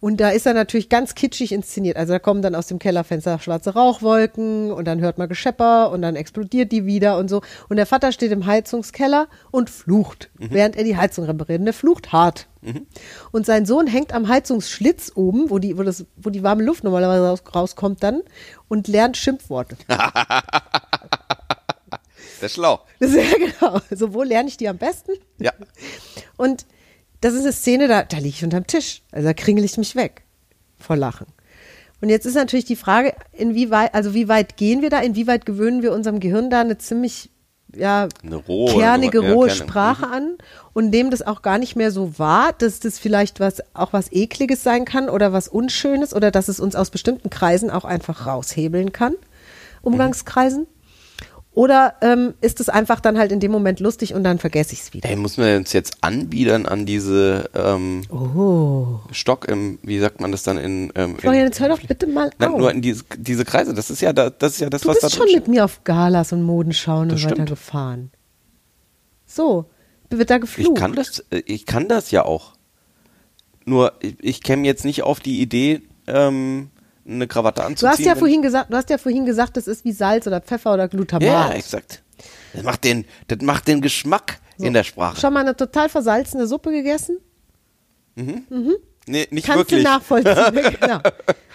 Und 0.00 0.20
da 0.20 0.30
ist 0.30 0.46
er 0.46 0.54
natürlich 0.54 0.88
ganz 0.88 1.14
kitschig 1.14 1.52
inszeniert. 1.52 1.96
Also 1.96 2.12
da 2.12 2.18
kommen 2.18 2.42
dann 2.42 2.54
aus 2.54 2.66
dem 2.66 2.78
Kellerfenster 2.78 3.38
schwarze 3.38 3.74
Rauchwolken 3.74 4.70
und 4.70 4.86
dann 4.86 5.00
hört 5.00 5.18
man 5.18 5.28
Geschepper 5.28 5.90
und 5.90 6.02
dann 6.02 6.16
explodiert 6.16 6.72
die 6.72 6.84
wieder 6.86 7.18
und 7.18 7.28
so. 7.28 7.40
Und 7.68 7.76
der 7.76 7.86
Vater 7.86 8.12
steht 8.12 8.32
im 8.32 8.46
Heizungskeller 8.46 9.28
und 9.50 9.70
flucht, 9.70 10.30
während 10.38 10.76
er 10.76 10.84
die 10.84 10.96
Heizung 10.96 11.24
repariert. 11.24 11.60
Und 11.60 11.66
er 11.66 11.72
flucht 11.72 12.12
hart. 12.12 12.46
Und 13.32 13.46
sein 13.46 13.64
Sohn 13.64 13.86
hängt 13.86 14.12
am 14.12 14.28
Heizungsschlitz 14.28 15.12
oben, 15.14 15.50
wo 15.50 15.58
die, 15.58 15.78
wo 15.78 15.82
das, 15.82 16.04
wo 16.16 16.30
die 16.30 16.42
warme 16.42 16.64
Luft 16.64 16.84
normalerweise 16.84 17.28
raus, 17.28 17.42
rauskommt 17.54 18.02
dann 18.02 18.22
und 18.68 18.88
lernt 18.88 19.16
Schimpfworte. 19.16 19.76
Sehr 22.40 22.48
schlau. 22.48 22.80
Ja 23.00 23.24
genau. 23.38 23.80
So, 23.90 24.14
wo 24.14 24.22
lerne 24.22 24.48
ich 24.48 24.56
die 24.56 24.68
am 24.68 24.78
besten? 24.78 25.12
Ja. 25.38 25.52
Und 26.36 26.66
das 27.20 27.34
ist 27.34 27.42
eine 27.42 27.52
Szene, 27.52 27.88
da, 27.88 28.02
da 28.02 28.18
liege 28.18 28.28
ich 28.28 28.44
unterm 28.44 28.66
Tisch. 28.66 29.02
Also 29.10 29.26
da 29.28 29.34
kringel 29.34 29.64
ich 29.64 29.76
mich 29.78 29.96
weg 29.96 30.22
vor 30.78 30.96
Lachen. 30.96 31.26
Und 32.00 32.10
jetzt 32.10 32.26
ist 32.26 32.34
natürlich 32.34 32.66
die 32.66 32.76
Frage, 32.76 33.14
inwieweit, 33.32 33.94
also 33.94 34.12
wie 34.12 34.28
weit 34.28 34.56
gehen 34.56 34.82
wir 34.82 34.90
da, 34.90 35.00
inwieweit 35.00 35.46
gewöhnen 35.46 35.82
wir 35.82 35.92
unserem 35.92 36.20
Gehirn 36.20 36.50
da 36.50 36.60
eine 36.60 36.76
ziemlich 36.78 37.30
ja, 37.74 38.08
Eine 38.22 38.36
rohe, 38.36 38.72
kernige, 38.72 39.22
ja, 39.22 39.32
rohe 39.32 39.48
Kerne. 39.48 39.62
Sprache 39.62 40.06
an 40.06 40.38
und 40.72 40.90
nehmen 40.90 41.10
das 41.10 41.22
auch 41.22 41.42
gar 41.42 41.58
nicht 41.58 41.76
mehr 41.76 41.90
so 41.90 42.18
wahr, 42.18 42.52
dass 42.56 42.80
das 42.80 42.98
vielleicht 42.98 43.40
was 43.40 43.62
auch 43.74 43.92
was 43.92 44.10
Ekliges 44.12 44.62
sein 44.62 44.84
kann 44.84 45.08
oder 45.08 45.32
was 45.32 45.48
Unschönes 45.48 46.14
oder 46.14 46.30
dass 46.30 46.48
es 46.48 46.60
uns 46.60 46.74
aus 46.74 46.90
bestimmten 46.90 47.28
Kreisen 47.28 47.70
auch 47.70 47.84
einfach 47.84 48.26
raushebeln 48.26 48.92
kann, 48.92 49.14
Umgangskreisen. 49.82 50.66
Oder 51.56 51.94
ähm, 52.02 52.34
ist 52.42 52.60
es 52.60 52.68
einfach 52.68 53.00
dann 53.00 53.16
halt 53.16 53.32
in 53.32 53.40
dem 53.40 53.50
Moment 53.50 53.80
lustig 53.80 54.12
und 54.12 54.24
dann 54.24 54.38
vergesse 54.38 54.74
ich 54.74 54.80
es 54.80 54.92
wieder? 54.92 55.08
Ey, 55.08 55.16
muss 55.16 55.38
man 55.38 55.56
uns 55.56 55.72
jetzt 55.72 55.96
anbiedern 56.02 56.66
an 56.66 56.84
diese 56.84 57.48
ähm, 57.54 58.02
Oh. 58.10 59.00
Stock 59.10 59.48
im, 59.48 59.78
wie 59.82 59.98
sagt 59.98 60.20
man 60.20 60.32
das 60.32 60.42
dann 60.42 60.58
in, 60.58 60.92
ähm, 60.94 61.16
Florian, 61.16 61.40
in 61.44 61.48
jetzt 61.48 61.58
hör 61.60 61.70
doch 61.70 61.80
bitte 61.80 62.06
mal 62.08 62.30
Nein, 62.38 62.50
auf. 62.52 62.58
nur 62.58 62.70
in 62.70 62.82
diese, 62.82 63.04
diese 63.16 63.46
Kreise. 63.46 63.72
Das 63.72 63.88
ist 63.88 64.02
ja 64.02 64.12
da, 64.12 64.28
das 64.28 64.52
ist 64.52 64.60
ja 64.60 64.68
das, 64.68 64.82
du 64.82 64.88
was 64.88 64.98
da 64.98 65.06
bist 65.06 65.18
drin 65.18 65.28
schon 65.28 65.34
mit 65.34 65.48
mir 65.48 65.64
auf 65.64 65.82
Galas 65.84 66.30
und 66.34 66.42
Modenschauen 66.42 67.08
Das 67.08 67.20
und 67.20 67.24
weiter 67.24 67.34
stimmt. 67.36 67.48
gefahren. 67.48 68.10
So, 69.24 69.64
wird 70.10 70.28
da 70.28 70.36
geflucht. 70.36 70.72
Ich 70.74 70.78
kann 70.78 70.92
das, 70.94 71.20
äh, 71.30 71.42
ich 71.46 71.64
kann 71.64 71.88
das 71.88 72.10
ja 72.10 72.26
auch. 72.26 72.52
Nur 73.64 73.94
ich, 74.00 74.16
ich 74.20 74.42
käme 74.42 74.66
jetzt 74.66 74.84
nicht 74.84 75.04
auf 75.04 75.20
die 75.20 75.40
Idee, 75.40 75.80
ähm, 76.06 76.68
eine 77.08 77.26
Krawatte 77.26 77.60
Du 77.62 77.66
anzuziehen. 77.66 77.90
hast 77.90 78.00
ja 78.00 78.14
vorhin 78.16 78.42
gesagt, 78.42 78.72
du 78.72 78.76
hast 78.76 78.90
ja 78.90 78.98
vorhin 78.98 79.24
gesagt, 79.26 79.56
das 79.56 79.66
ist 79.66 79.84
wie 79.84 79.92
Salz 79.92 80.26
oder 80.26 80.40
Pfeffer 80.40 80.74
oder 80.74 80.88
Glutamat. 80.88 81.22
Ja, 81.28 81.50
exakt. 81.52 82.02
Das 82.52 82.62
macht 82.62 82.84
den, 82.84 83.04
das 83.28 83.38
macht 83.42 83.68
den 83.68 83.80
Geschmack 83.80 84.38
in 84.58 84.72
der 84.72 84.84
Sprache. 84.84 85.20
Schon 85.20 85.32
mal 85.34 85.40
eine 85.40 85.54
total 85.56 85.88
versalzene 85.88 86.46
Suppe 86.46 86.70
gegessen? 86.72 87.18
Nee, 88.14 89.28
nicht 89.30 89.46
Kannst 89.46 89.58
wirklich. 89.70 89.84
du 89.84 89.88
nachvollziehen. 89.90 90.34
genau. 90.80 90.98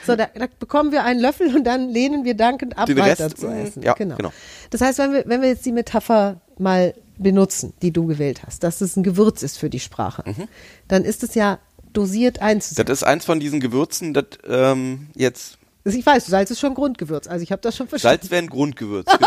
So, 0.06 0.16
da, 0.16 0.28
da 0.34 0.46
bekommen 0.60 0.92
wir 0.92 1.04
einen 1.04 1.20
Löffel 1.20 1.54
und 1.56 1.64
dann 1.66 1.90
lehnen 1.90 2.24
wir 2.24 2.36
dankend 2.36 2.78
ab, 2.78 2.86
Den 2.86 2.98
weiter 2.98 3.26
Rest, 3.26 3.40
zu 3.40 3.48
essen. 3.48 3.84
ja, 3.84 3.94
genau. 3.94 4.16
genau. 4.16 4.32
Das 4.70 4.82
heißt, 4.82 5.00
wenn 5.00 5.14
wir, 5.14 5.24
wenn 5.28 5.42
wir 5.42 5.50
jetzt 5.50 5.66
die 5.66 5.72
Metapher 5.74 6.40
mal 6.58 6.94
benutzen, 7.18 7.74
die 7.82 7.92
du 7.92 8.06
gewählt 8.08 8.42
hast, 8.46 8.64
dass 8.64 8.82
es 8.82 8.96
ein 8.96 9.04
Gewürz 9.04 9.44
ist 9.44 9.58
für 9.58 9.70
die 9.70 9.80
Sprache, 9.80 10.24
Mhm. 10.26 10.48
dann 10.88 11.04
ist 11.04 11.24
es 11.24 11.36
ja 11.36 11.60
dosiert 11.94 12.42
einzusetzen. 12.42 12.86
Das 12.86 13.00
ist 13.00 13.04
eins 13.04 13.26
von 13.26 13.40
diesen 13.40 13.60
Gewürzen, 13.60 14.14
das 14.14 14.26
ähm, 14.48 15.10
jetzt 15.16 15.58
Ich 15.84 16.06
weiß, 16.06 16.26
Salz 16.28 16.52
ist 16.52 16.60
schon 16.60 16.74
Grundgewürz, 16.74 17.28
also 17.28 17.44
ich 17.44 17.52
habe 17.52 17.62
das 17.62 17.76
schon 17.76 17.88
verstanden. 17.88 18.20
Salz 18.20 18.32
wäre 18.32 18.42
ein 18.44 18.50
Grundgewürz. 18.50 19.08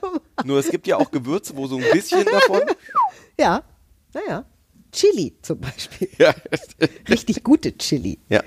Genau. 0.00 0.20
Nur 0.44 0.58
es 0.60 0.70
gibt 0.70 0.86
ja 0.86 0.96
auch 0.96 1.10
Gewürze, 1.10 1.56
wo 1.56 1.66
so 1.66 1.76
ein 1.76 1.84
bisschen 1.92 2.24
davon. 2.24 2.62
Ja, 3.40 3.62
naja. 4.14 4.44
Chili 4.92 5.36
zum 5.42 5.60
Beispiel. 5.60 6.08
ja. 6.18 6.34
Richtig 7.08 7.42
gute 7.44 7.76
Chili. 7.76 8.18
ja. 8.28 8.42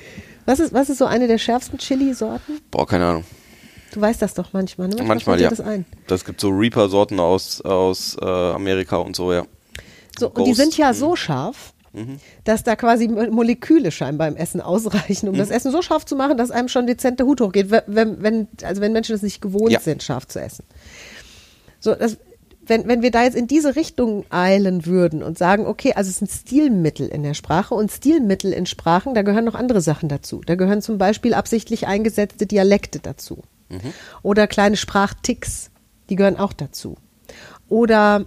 Was 0.46 0.60
ist, 0.60 0.74
was 0.74 0.90
ist 0.90 0.98
so 0.98 1.06
eine 1.06 1.28
der 1.28 1.38
schärfsten 1.38 1.78
Chili-Sorten? 1.78 2.60
Boah, 2.72 2.88
keine 2.88 3.06
Ahnung. 3.06 3.24
Du 3.94 4.01
weißt 4.01 4.22
das 4.22 4.34
doch 4.34 4.54
manchmal, 4.54 4.88
ne? 4.88 5.04
Manchmal, 5.04 5.38
dir 5.38 5.44
ja. 5.44 5.50
Das 5.50 5.62
ein. 5.62 5.86
Das 6.08 6.25
gibt 6.25 6.42
so 6.42 6.50
Reaper-Sorten 6.50 7.20
aus, 7.20 7.62
aus 7.62 8.18
äh, 8.22 8.25
Amerika 8.25 8.98
und 8.98 9.16
so, 9.16 9.34
ja. 9.34 9.46
So, 10.18 10.30
und 10.30 10.40
die 10.40 10.51
Ghost. 10.51 10.58
sind 10.58 10.78
ja 10.78 10.94
so 10.94 11.16
scharf, 11.16 11.74
dass 12.45 12.63
da 12.63 12.75
quasi 12.75 13.07
Mo- 13.10 13.29
Moleküle 13.31 13.91
scheinbar 13.91 14.27
im 14.27 14.36
Essen 14.38 14.62
ausreichen, 14.62 15.27
um 15.27 15.36
das 15.38 15.50
Essen 15.50 15.71
so 15.71 15.81
scharf 15.81 16.05
zu 16.05 16.15
machen, 16.15 16.38
dass 16.38 16.50
einem 16.51 16.67
schon 16.69 16.88
dezent 16.88 17.19
der 17.19 17.25
Hut 17.27 17.41
hochgeht, 17.41 17.69
wenn- 17.69 18.21
wenn, 18.24 18.48
also 18.63 18.81
wenn 18.81 18.93
Menschen 18.93 19.13
es 19.15 19.21
nicht 19.21 19.41
gewohnt 19.41 19.71
Ja. 19.71 19.79
sind, 19.79 20.01
scharf 20.01 20.27
zu 20.27 20.39
essen. 20.39 20.63
So, 21.79 21.93
das, 21.95 22.17
wenn, 22.65 22.88
wenn 22.88 23.01
wir 23.01 23.12
da 23.12 23.24
jetzt 23.24 23.36
in 23.36 23.48
diese 23.48 23.75
Richtung 23.75 24.24
eilen 24.29 24.86
würden 24.86 25.24
und 25.24 25.38
sagen, 25.38 25.65
okay, 25.65 25.93
also 25.93 26.10
es 26.10 26.19
sind 26.19 26.31
Stilmittel 26.31 27.07
in 27.10 27.24
der 27.24 27.33
Sprache 27.33 27.74
und 27.74 27.91
Stilmittel 27.91 28.53
in 28.53 28.65
Sprachen, 28.67 29.13
da 29.13 29.24
gehören 29.24 29.43
noch 29.45 29.55
andere 29.55 29.81
Sachen 29.81 30.07
dazu. 30.07 30.41
Da 30.45 30.55
gehören 30.55 30.81
zum 30.81 30.98
Beispiel 30.98 31.33
absichtlich 31.33 31.88
eingesetzte 31.88 32.45
Dialekte 32.45 33.00
dazu. 33.00 33.43
Oder 34.21 34.48
kleine 34.48 34.77
Sprachticks, 34.77 35.71
die 36.10 36.15
gehören 36.15 36.38
auch 36.38 36.53
dazu. 36.53 36.95
Oder 37.67 38.25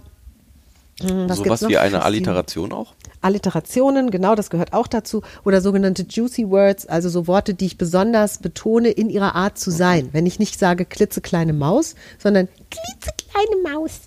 hm, 1.01 1.29
was 1.29 1.37
so 1.37 1.43
gibt's 1.43 1.49
was 1.53 1.61
noch 1.61 1.69
wie 1.69 1.77
eine? 1.77 2.03
Alliteration 2.03 2.73
auch? 2.73 2.93
Alliterationen, 3.25 4.11
genau, 4.11 4.35
das 4.35 4.49
gehört 4.49 4.71
auch 4.73 4.87
dazu. 4.87 5.21
Oder 5.43 5.59
sogenannte 5.61 6.05
Juicy 6.09 6.49
Words, 6.49 6.85
also 6.85 7.09
so 7.09 7.27
Worte, 7.27 7.53
die 7.53 7.65
ich 7.65 7.77
besonders 7.77 8.37
betone 8.37 8.89
in 8.89 9.09
ihrer 9.09 9.35
Art 9.35 9.57
zu 9.57 9.71
sein. 9.71 10.09
Wenn 10.11 10.25
ich 10.25 10.39
nicht 10.39 10.59
sage 10.59 10.85
klitzekleine 10.85 11.51
Maus, 11.53 11.95
sondern 12.19 12.47
klitzekleine 12.69 13.73
Maus, 13.73 14.01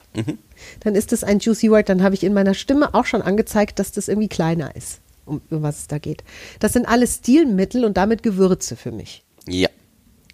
dann 0.81 0.95
ist 0.95 1.13
das 1.13 1.25
ein 1.25 1.41
Juicy 1.41 1.71
Word. 1.71 1.89
Dann 1.89 2.03
habe 2.03 2.15
ich 2.15 2.23
in 2.25 2.33
meiner 2.33 2.55
Stimme 2.55 2.95
auch 2.95 3.05
schon 3.07 3.21
angezeigt, 3.23 3.79
dass 3.79 3.93
das 3.93 4.09
irgendwie 4.09 4.29
kleiner 4.29 4.75
ist, 4.77 5.01
um, 5.27 5.41
um 5.51 5.63
was 5.63 5.81
es 5.81 5.87
da 5.89 5.99
geht. 5.99 6.23
Das 6.61 6.73
sind 6.73 6.87
alles 6.89 7.17
Stilmittel 7.17 7.85
und 7.85 7.97
damit 7.97 8.23
Gewürze 8.23 8.77
für 8.77 8.93
mich 8.93 9.25
Ja. 9.49 9.69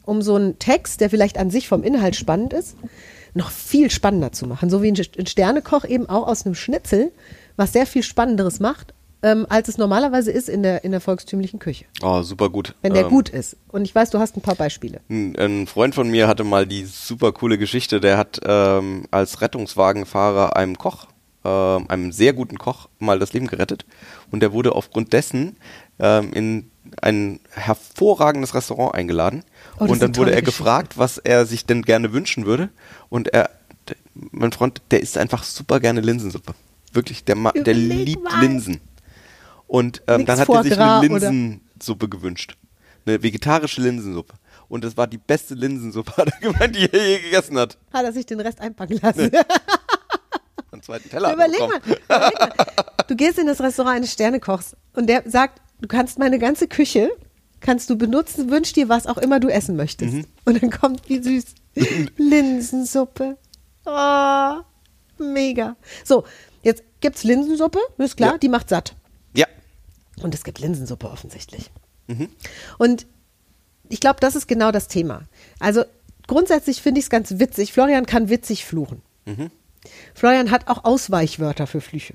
um 0.04 0.22
so 0.22 0.34
einen 0.34 0.58
Text, 0.58 1.00
der 1.00 1.10
vielleicht 1.10 1.38
an 1.38 1.50
sich 1.50 1.68
vom 1.68 1.82
Inhalt 1.82 2.16
spannend 2.16 2.52
ist, 2.52 2.76
noch 3.34 3.50
viel 3.50 3.90
spannender 3.90 4.32
zu 4.32 4.46
machen. 4.46 4.70
So 4.70 4.82
wie 4.82 4.90
ein 4.90 5.26
Sternekoch 5.26 5.84
eben 5.84 6.08
auch 6.08 6.26
aus 6.26 6.46
einem 6.46 6.54
Schnitzel, 6.54 7.12
was 7.56 7.72
sehr 7.72 7.86
viel 7.86 8.02
Spannenderes 8.02 8.60
macht, 8.60 8.94
ähm, 9.22 9.46
als 9.48 9.68
es 9.68 9.78
normalerweise 9.78 10.30
ist 10.30 10.48
in 10.48 10.62
der, 10.62 10.84
in 10.84 10.90
der 10.92 11.00
volkstümlichen 11.00 11.58
Küche. 11.58 11.86
Oh, 12.02 12.22
super 12.22 12.50
gut. 12.50 12.74
Wenn 12.82 12.92
der 12.92 13.04
Ähm, 13.04 13.10
gut 13.10 13.30
ist. 13.30 13.56
Und 13.68 13.82
ich 13.82 13.94
weiß, 13.94 14.10
du 14.10 14.18
hast 14.18 14.36
ein 14.36 14.42
paar 14.42 14.54
Beispiele. 14.54 15.00
Ein, 15.08 15.34
ein 15.36 15.66
Freund 15.66 15.94
von 15.94 16.10
mir 16.10 16.28
hatte 16.28 16.44
mal 16.44 16.66
die 16.66 16.84
super 16.84 17.32
coole 17.32 17.58
Geschichte, 17.58 18.00
der 18.00 18.18
hat 18.18 18.40
ähm, 18.44 19.06
als 19.10 19.40
Rettungswagenfahrer 19.40 20.56
einem 20.56 20.76
Koch, 20.76 21.06
ähm, 21.44 21.86
einem 21.88 22.12
sehr 22.12 22.34
guten 22.34 22.58
Koch, 22.58 22.88
mal 22.98 23.18
das 23.18 23.32
Leben 23.32 23.46
gerettet. 23.46 23.86
Und 24.30 24.40
der 24.40 24.52
wurde 24.52 24.74
aufgrund 24.74 25.12
dessen 25.12 25.56
ähm, 25.98 26.32
in 26.34 26.70
ein 27.00 27.40
hervorragendes 27.50 28.54
Restaurant 28.54 28.94
eingeladen. 28.94 29.44
Oh, 29.78 29.84
und 29.84 30.00
dann 30.02 30.14
wurde 30.16 30.32
er 30.32 30.42
Geschichte. 30.42 30.62
gefragt, 30.62 30.98
was 30.98 31.18
er 31.18 31.46
sich 31.46 31.66
denn 31.66 31.82
gerne 31.82 32.12
wünschen 32.12 32.46
würde. 32.46 32.68
Und 33.08 33.28
er, 33.32 33.50
mein 34.14 34.52
Freund, 34.52 34.82
der 34.90 35.00
isst 35.00 35.18
einfach 35.18 35.42
super 35.42 35.80
gerne 35.80 36.00
Linsensuppe. 36.00 36.54
Wirklich, 36.92 37.24
der, 37.24 37.36
ma- 37.36 37.52
der 37.52 37.74
Überleg 37.74 38.06
liebt 38.06 38.22
mal. 38.22 38.40
Linsen. 38.40 38.80
Und 39.66 40.02
ähm, 40.06 40.26
dann 40.26 40.38
hat 40.38 40.48
er 40.48 40.62
sich 40.62 40.72
eine 40.72 40.76
Gras 40.76 41.04
oder- 41.22 41.30
Linsensuppe 41.30 42.08
gewünscht. 42.08 42.56
Eine 43.06 43.22
vegetarische 43.22 43.80
Linsensuppe. 43.82 44.34
Und 44.68 44.84
das 44.84 44.96
war 44.96 45.06
die 45.06 45.18
beste 45.18 45.54
Linsensuppe, 45.54 46.12
hat 46.16 46.28
er 46.28 46.40
gemeint, 46.52 46.76
die 46.76 46.90
er 46.92 47.08
je 47.08 47.18
gegessen 47.20 47.58
hat. 47.58 47.76
Hat 47.92 48.04
er 48.04 48.12
sich 48.12 48.26
den 48.26 48.40
Rest 48.40 48.60
einpacken 48.60 48.98
lassen. 49.02 49.30
Einen 50.70 50.82
zweiten 50.82 51.08
Teller. 51.08 51.28
er 51.28 51.34
überleg, 51.34 51.60
mal, 51.60 51.80
überleg 51.84 52.38
mal. 52.40 52.52
Du 53.06 53.14
gehst 53.16 53.38
in 53.38 53.46
das 53.46 53.60
Restaurant 53.60 53.96
eines 53.96 54.12
Sternekochs 54.12 54.76
und 54.94 55.06
der 55.06 55.22
sagt, 55.28 55.60
du 55.84 55.88
kannst 55.88 56.18
meine 56.18 56.38
ganze 56.38 56.66
Küche, 56.66 57.10
kannst 57.60 57.90
du 57.90 57.96
benutzen, 57.98 58.50
wünsch 58.50 58.72
dir 58.72 58.88
was 58.88 59.06
auch 59.06 59.18
immer 59.18 59.38
du 59.38 59.48
essen 59.48 59.76
möchtest. 59.76 60.14
Mhm. 60.14 60.26
Und 60.46 60.62
dann 60.62 60.70
kommt, 60.70 61.06
wie 61.10 61.22
süß, 61.22 61.44
Linsensuppe. 62.16 63.36
Oh, 63.84 64.54
mega. 65.18 65.76
So, 66.04 66.24
jetzt 66.62 66.82
gibt's 67.00 67.22
Linsensuppe, 67.22 67.78
ist 67.98 68.16
klar, 68.16 68.32
Ja. 68.32 68.38
die 68.38 68.48
macht 68.48 68.70
satt. 68.70 68.96
Ja. 69.34 69.46
Und 70.22 70.34
es 70.34 70.42
gibt 70.42 70.58
Linsensuppe 70.58 71.10
offensichtlich. 71.10 71.70
Mhm. 72.06 72.28
Und 72.78 73.06
ich 73.90 74.00
glaube, 74.00 74.20
das 74.20 74.36
ist 74.36 74.48
genau 74.48 74.72
das 74.72 74.88
Thema. 74.88 75.24
Also 75.60 75.84
grundsätzlich 76.26 76.80
finde 76.80 77.00
ich 77.00 77.06
es 77.06 77.10
ganz 77.10 77.38
witzig. 77.38 77.74
Florian 77.74 78.06
kann 78.06 78.30
witzig 78.30 78.64
fluchen. 78.64 79.02
Mhm. 79.26 79.50
Florian 80.14 80.50
hat 80.50 80.68
auch 80.68 80.84
Ausweichwörter 80.84 81.66
für 81.66 81.82
Flüche. 81.82 82.14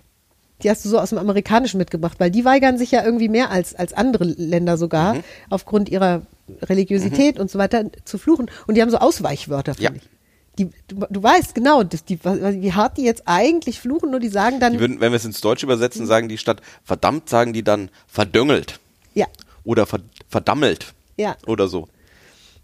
Die 0.64 0.70
hast 0.70 0.84
du 0.84 0.90
so 0.90 1.00
aus 1.00 1.10
dem 1.10 1.18
Amerikanischen 1.20 1.78
mitgebracht, 1.78 2.20
weil 2.20 2.32
die 2.32 2.44
weigern 2.46 2.78
sich 2.78 2.92
ja 2.92 3.04
irgendwie 3.04 3.30
mehr 3.30 3.50
als, 3.50 3.76
als 3.76 3.94
andere 3.94 4.26
Länder 4.26 4.78
sogar, 4.78 5.16
Mhm. 5.16 5.24
aufgrund 5.50 5.90
ihrer 5.90 6.22
Religiosität 6.64 7.40
und 7.40 7.50
so 7.50 7.60
weiter, 7.60 7.86
zu 8.06 8.18
fluchen. 8.18 8.50
Und 8.68 8.76
die 8.76 8.82
haben 8.82 8.90
so 8.90 8.98
Ausweichwörter, 8.98 9.76
finde 9.76 9.92
Ja. 9.94 9.96
ich. 9.96 10.10
Die, 10.58 10.70
du, 10.90 11.06
du 11.10 11.24
weißt 11.24 11.56
genau, 11.56 11.84
dass 11.84 12.04
die, 12.04 12.20
wie 12.22 12.74
hart 12.74 12.98
die 12.98 13.04
jetzt 13.04 13.24
eigentlich 13.28 13.80
fluchen, 13.80 14.12
nur 14.12 14.20
die 14.20 14.28
sagen 14.28 14.60
dann, 14.60 14.74
Die 14.74 14.80
würden, 14.82 15.00
wenn 15.00 15.14
wir 15.14 15.16
es 15.16 15.24
ins 15.24 15.40
Deutsche 15.40 15.66
übersetzen, 15.66 16.06
sagen 16.06 16.28
die 16.28 16.38
statt 16.38 16.62
verdammt, 16.84 17.30
sagen 17.30 17.54
die 17.54 17.64
dann 17.64 17.90
verdöngelt. 18.08 18.80
ja, 19.14 19.28
Oder 19.64 19.86
ver 19.86 20.00
verdammelt. 20.28 20.94
Ja. 21.16 21.38
Oder 21.48 21.68
so. 21.70 21.88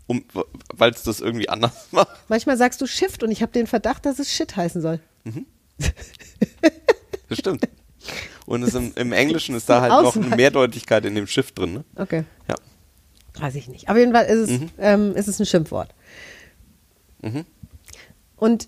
Um, 0.08 0.24
weil 0.74 0.92
es 0.92 1.04
das 1.04 1.22
irgendwie 1.22 1.48
anders 1.48 1.88
macht. 1.92 2.10
manchmal 2.28 2.58
sagst 2.58 2.82
du 2.82 2.86
Shift 2.88 3.24
und 3.24 3.32
ich 3.32 3.42
habe 3.42 3.52
den 3.54 3.66
Verdacht, 3.68 4.06
dass 4.06 4.20
es 4.20 4.30
Shit 4.32 4.56
heißen 4.58 4.82
soll. 4.82 5.00
Das 7.30 7.40
stimmt. 7.40 7.68
Und 8.46 8.64
es 8.64 8.76
im, 8.76 8.94
im 8.96 9.12
Englischen 9.12 9.56
ist 9.56 9.70
da 9.70 9.82
halt 9.82 9.92
noch 9.92 10.16
eine 10.16 10.26
Ausweich. 10.26 10.38
Mehrdeutigkeit 10.38 11.06
in 11.06 11.16
dem 11.16 11.28
Shift 11.28 11.58
drin. 11.58 11.74
Ne? 11.74 11.84
Okay. 11.96 12.24
Ja. 12.48 12.56
Weiß 13.42 13.56
ich 13.56 13.68
nicht. 13.68 13.90
Auf 13.90 13.98
jeden 13.98 14.14
Fall 14.14 14.26
ist 14.26 14.50
es, 14.50 14.60
ähm, 14.80 15.16
ist 15.16 15.28
es 15.28 15.40
ein 15.40 15.46
Schimpfwort. 15.46 15.90
Und 18.38 18.68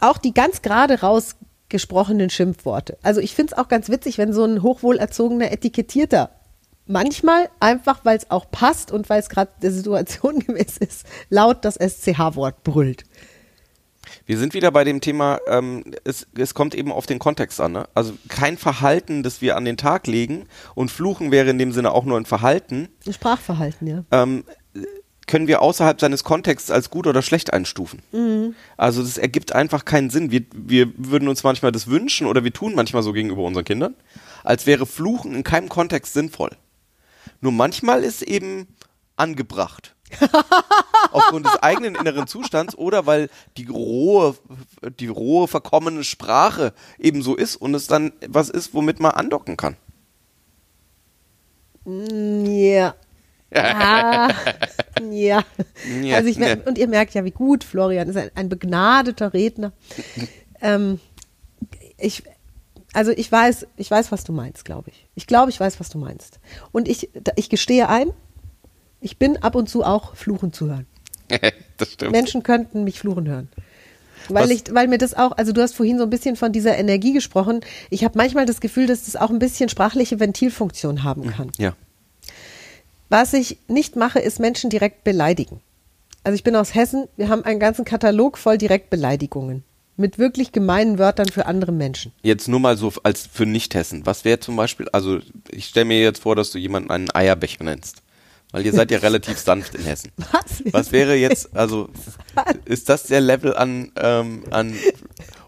auch 0.00 0.18
die 0.18 0.32
ganz 0.32 0.62
gerade 0.62 1.00
rausgesprochenen 1.00 2.30
Schimpfworte. 2.30 2.98
Also 3.02 3.20
ich 3.20 3.34
finde 3.34 3.52
es 3.52 3.58
auch 3.58 3.68
ganz 3.68 3.88
witzig, 3.88 4.18
wenn 4.18 4.32
so 4.32 4.44
ein 4.44 4.62
hochwohlerzogener 4.62 5.50
Etikettierter 5.52 6.30
manchmal 6.86 7.48
einfach, 7.60 8.04
weil 8.04 8.16
es 8.16 8.30
auch 8.30 8.50
passt 8.50 8.92
und 8.92 9.08
weil 9.10 9.20
es 9.20 9.28
gerade 9.28 9.50
der 9.62 9.72
Situation 9.72 10.38
gemäß 10.46 10.76
ist, 10.78 11.04
laut 11.28 11.64
das 11.64 11.76
SCH-Wort 11.76 12.62
brüllt. 12.62 13.04
Wir 14.24 14.38
sind 14.38 14.54
wieder 14.54 14.70
bei 14.70 14.84
dem 14.84 15.00
Thema, 15.00 15.38
ähm, 15.48 15.84
es, 16.04 16.26
es 16.36 16.54
kommt 16.54 16.74
eben 16.74 16.92
auf 16.92 17.06
den 17.06 17.18
Kontext 17.18 17.60
an. 17.60 17.72
Ne? 17.72 17.88
Also 17.94 18.14
kein 18.28 18.56
Verhalten, 18.58 19.22
das 19.22 19.40
wir 19.40 19.56
an 19.56 19.64
den 19.64 19.76
Tag 19.76 20.06
legen 20.06 20.46
und 20.74 20.90
Fluchen 20.90 21.30
wäre 21.30 21.50
in 21.50 21.58
dem 21.58 21.72
Sinne 21.72 21.92
auch 21.92 22.04
nur 22.04 22.18
ein 22.18 22.26
Verhalten, 22.26 22.88
Ein 23.06 23.12
Sprachverhalten, 23.12 23.86
ja. 23.86 24.04
ähm, 24.10 24.44
können 25.26 25.48
wir 25.48 25.60
außerhalb 25.60 26.00
seines 26.00 26.22
Kontexts 26.22 26.70
als 26.70 26.88
gut 26.90 27.06
oder 27.06 27.20
schlecht 27.20 27.52
einstufen. 27.52 28.00
Also 28.76 29.02
das 29.02 29.18
ergibt 29.18 29.52
einfach 29.52 29.84
keinen 29.84 30.08
Sinn. 30.08 30.30
Wir, 30.30 30.42
wir 30.54 30.92
würden 30.96 31.28
uns 31.28 31.42
manchmal 31.42 31.72
das 31.72 31.88
wünschen 31.88 32.28
oder 32.28 32.44
wir 32.44 32.52
tun 32.52 32.74
manchmal 32.76 33.02
so 33.02 33.12
gegenüber 33.12 33.42
unseren 33.42 33.64
Kindern, 33.64 33.94
als 34.44 34.66
wäre 34.66 34.86
Fluchen 34.86 35.34
in 35.34 35.42
keinem 35.42 35.68
Kontext 35.68 36.12
sinnvoll. 36.12 36.50
Nur 37.40 37.52
manchmal 37.52 38.04
ist 38.04 38.22
eben 38.22 38.68
angebracht. 39.16 39.95
Aufgrund 41.10 41.46
des 41.46 41.56
eigenen 41.62 41.94
inneren 41.94 42.26
Zustands 42.26 42.76
oder 42.76 43.06
weil 43.06 43.28
die 43.56 43.66
rohe, 43.66 44.36
die 45.00 45.08
rohe, 45.08 45.48
verkommene 45.48 46.04
Sprache 46.04 46.72
eben 46.98 47.22
so 47.22 47.34
ist 47.34 47.56
und 47.56 47.74
es 47.74 47.86
dann 47.86 48.12
was 48.28 48.48
ist, 48.48 48.72
womit 48.74 49.00
man 49.00 49.12
andocken 49.12 49.56
kann. 49.56 49.76
Ja. 51.86 52.94
Ah, 53.54 54.28
ja. 55.08 55.44
Ja, 56.02 56.16
Also 56.16 56.28
ich 56.28 56.36
ne. 56.36 56.60
und 56.66 56.78
ihr 56.78 56.88
merkt 56.88 57.14
ja, 57.14 57.24
wie 57.24 57.30
gut 57.30 57.62
Florian 57.62 58.08
ist 58.08 58.16
ein, 58.16 58.30
ein 58.34 58.48
begnadeter 58.48 59.32
Redner. 59.32 59.72
ähm, 60.60 60.98
ich, 61.96 62.24
also 62.92 63.12
ich 63.12 63.30
weiß, 63.30 63.68
ich 63.76 63.90
weiß, 63.90 64.10
was 64.10 64.24
du 64.24 64.32
meinst, 64.32 64.64
glaube 64.64 64.90
ich. 64.90 65.06
Ich 65.14 65.28
glaube, 65.28 65.50
ich 65.50 65.60
weiß, 65.60 65.78
was 65.78 65.88
du 65.88 65.96
meinst. 65.96 66.40
Und 66.72 66.88
ich, 66.88 67.08
ich 67.36 67.48
gestehe 67.48 67.88
ein, 67.88 68.12
ich 69.00 69.18
bin 69.18 69.36
ab 69.38 69.54
und 69.54 69.68
zu 69.68 69.84
auch 69.84 70.14
fluchen 70.16 70.52
zu 70.52 70.68
hören. 70.68 70.86
das 71.76 71.92
stimmt. 71.92 72.12
Menschen 72.12 72.42
könnten 72.42 72.84
mich 72.84 72.98
fluchen 72.98 73.28
hören. 73.28 73.48
Weil, 74.28 74.44
Was- 74.44 74.50
ich, 74.50 74.62
weil 74.74 74.88
mir 74.88 74.98
das 74.98 75.14
auch, 75.14 75.32
also 75.32 75.52
du 75.52 75.62
hast 75.62 75.74
vorhin 75.74 75.98
so 75.98 76.04
ein 76.04 76.10
bisschen 76.10 76.36
von 76.36 76.52
dieser 76.52 76.76
Energie 76.76 77.12
gesprochen. 77.12 77.60
Ich 77.90 78.04
habe 78.04 78.18
manchmal 78.18 78.46
das 78.46 78.60
Gefühl, 78.60 78.86
dass 78.86 79.04
das 79.04 79.16
auch 79.16 79.30
ein 79.30 79.38
bisschen 79.38 79.68
sprachliche 79.68 80.18
Ventilfunktion 80.18 81.04
haben 81.04 81.28
kann. 81.30 81.52
Ja. 81.58 81.74
Was 83.08 83.32
ich 83.34 83.58
nicht 83.68 83.94
mache, 83.96 84.18
ist 84.18 84.40
Menschen 84.40 84.68
direkt 84.70 85.04
beleidigen. 85.04 85.60
Also 86.24 86.34
ich 86.34 86.42
bin 86.42 86.56
aus 86.56 86.74
Hessen, 86.74 87.06
wir 87.16 87.28
haben 87.28 87.44
einen 87.44 87.60
ganzen 87.60 87.84
Katalog 87.84 88.36
voll 88.36 88.58
Direktbeleidigungen. 88.58 89.62
Mit 89.98 90.18
wirklich 90.18 90.52
gemeinen 90.52 90.98
Wörtern 90.98 91.28
für 91.28 91.46
andere 91.46 91.72
Menschen. 91.72 92.12
Jetzt 92.22 92.48
nur 92.48 92.60
mal 92.60 92.76
so 92.76 92.92
als 93.02 93.26
für 93.32 93.46
Nicht-Hessen. 93.46 94.04
Was 94.04 94.24
wäre 94.26 94.40
zum 94.40 94.56
Beispiel, 94.56 94.88
also 94.90 95.20
ich 95.50 95.66
stelle 95.66 95.86
mir 95.86 96.00
jetzt 96.00 96.20
vor, 96.20 96.36
dass 96.36 96.50
du 96.50 96.58
jemanden 96.58 96.90
einen 96.90 97.10
Eierbecher 97.14 97.64
nennst. 97.64 98.02
Weil 98.52 98.64
ihr 98.64 98.72
seid 98.72 98.90
ja 98.90 98.98
relativ 98.98 99.38
sanft 99.38 99.74
in 99.74 99.84
Hessen. 99.84 100.12
Was? 100.32 100.62
Was 100.72 100.92
wäre 100.92 101.14
jetzt, 101.16 101.54
also 101.54 101.88
ist 102.64 102.88
das 102.88 103.04
der 103.04 103.20
Level 103.20 103.54
an, 103.56 103.92
ähm, 103.96 104.44
an 104.50 104.74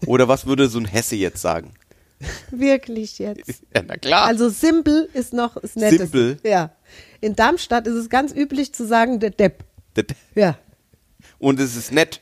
oder 0.05 0.27
was 0.27 0.45
würde 0.45 0.67
so 0.69 0.79
ein 0.79 0.85
Hesse 0.85 1.15
jetzt 1.15 1.41
sagen? 1.41 1.73
Wirklich 2.51 3.19
jetzt. 3.19 3.63
Ja, 3.75 3.81
na 3.87 3.95
klar. 3.97 4.25
Also 4.25 4.49
simpel 4.49 5.09
ist 5.13 5.33
noch 5.33 5.55
ist 5.57 5.75
nettes. 5.77 5.99
Simpel? 5.99 6.37
Ja. 6.43 6.71
In 7.21 7.35
Darmstadt 7.35 7.87
ist 7.87 7.95
es 7.95 8.09
ganz 8.09 8.33
üblich 8.33 8.73
zu 8.73 8.85
sagen, 8.85 9.19
der 9.19 9.29
Depp. 9.31 9.63
Das- 9.93 10.05
Ja. 10.35 10.57
Und 11.37 11.59
es 11.59 11.75
ist 11.75 11.91
nett. 11.91 12.19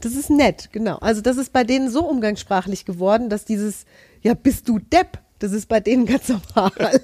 Das 0.00 0.14
ist 0.14 0.30
nett, 0.30 0.70
genau. 0.72 0.96
Also 0.98 1.20
das 1.20 1.36
ist 1.36 1.52
bei 1.52 1.64
denen 1.64 1.90
so 1.90 2.06
umgangssprachlich 2.08 2.84
geworden, 2.84 3.28
dass 3.28 3.44
dieses, 3.44 3.84
ja, 4.22 4.34
bist 4.34 4.68
du 4.68 4.78
Depp, 4.78 5.18
das 5.40 5.52
ist 5.52 5.68
bei 5.68 5.80
denen 5.80 6.06
ganz 6.06 6.28
normal. 6.28 6.72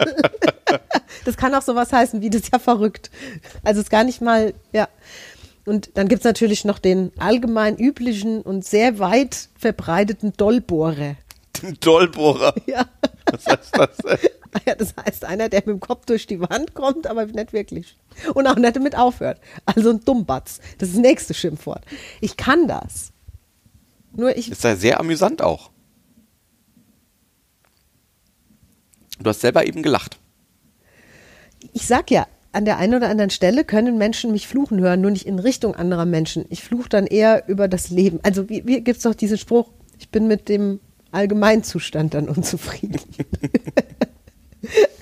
das 1.24 1.36
kann 1.36 1.54
auch 1.54 1.62
sowas 1.62 1.92
heißen 1.92 2.20
wie, 2.20 2.30
das 2.30 2.42
ist 2.42 2.52
ja 2.52 2.58
verrückt. 2.58 3.10
Also 3.64 3.80
es 3.80 3.86
ist 3.86 3.90
gar 3.90 4.04
nicht 4.04 4.20
mal, 4.20 4.54
ja. 4.72 4.88
Und 5.64 5.90
dann 5.94 6.06
gibt's 6.06 6.24
natürlich 6.24 6.64
noch 6.64 6.78
den 6.78 7.10
allgemein 7.18 7.76
üblichen 7.76 8.42
und 8.42 8.64
sehr 8.64 9.00
weit 9.00 9.48
verbreiteten 9.58 10.32
Dollbohrer. 10.36 11.16
Den 11.62 11.80
Dollbohrer. 11.80 12.54
Ja. 12.66 12.86
Was 13.28 13.46
heißt 13.46 13.76
das? 13.76 13.96
denn? 13.96 14.18
ja, 14.66 14.76
das 14.76 14.94
heißt 15.04 15.24
einer, 15.24 15.48
der 15.48 15.60
mit 15.60 15.68
dem 15.68 15.80
Kopf 15.80 16.06
durch 16.06 16.28
die 16.28 16.40
Wand 16.40 16.74
kommt, 16.74 17.08
aber 17.08 17.26
nicht 17.26 17.52
wirklich. 17.52 17.96
Und 18.34 18.46
auch 18.46 18.54
nicht 18.54 18.76
damit 18.76 18.96
aufhört. 18.96 19.40
Also 19.64 19.90
ein 19.90 20.04
Dummbatz. 20.04 20.60
Das 20.78 20.90
ist 20.90 20.96
das 20.96 21.02
nächste 21.02 21.34
Schimpfwort. 21.34 21.84
Ich 22.20 22.36
kann 22.36 22.68
das. 22.68 23.12
Nur 24.12 24.36
ich, 24.36 24.50
Ist 24.50 24.62
ja 24.62 24.76
sehr 24.76 25.00
amüsant 25.00 25.42
auch. 25.42 25.70
Du 29.18 29.30
hast 29.30 29.40
selber 29.40 29.66
eben 29.66 29.82
gelacht. 29.82 30.18
ich 31.72 31.86
sag 31.86 32.10
ja, 32.10 32.26
an 32.52 32.64
der 32.64 32.78
einen 32.78 32.94
oder 32.94 33.10
anderen 33.10 33.30
Stelle 33.30 33.64
können 33.64 33.98
Menschen 33.98 34.32
mich 34.32 34.48
fluchen 34.48 34.80
hören, 34.80 35.02
nur 35.02 35.10
nicht 35.10 35.26
in 35.26 35.38
Richtung 35.38 35.74
anderer 35.74 36.06
Menschen. 36.06 36.46
Ich 36.48 36.64
fluche 36.64 36.88
dann 36.88 37.06
eher 37.06 37.46
über 37.48 37.68
das 37.68 37.90
Leben. 37.90 38.18
Also 38.22 38.48
wie, 38.48 38.66
wie 38.66 38.80
gibt 38.80 38.96
es 38.96 39.02
doch 39.02 39.14
diesen 39.14 39.36
Spruch, 39.36 39.68
ich 39.98 40.08
bin 40.08 40.26
mit 40.26 40.48
dem 40.48 40.80
Allgemeinzustand 41.12 42.14
dann 42.14 42.28
unzufrieden. 42.28 43.00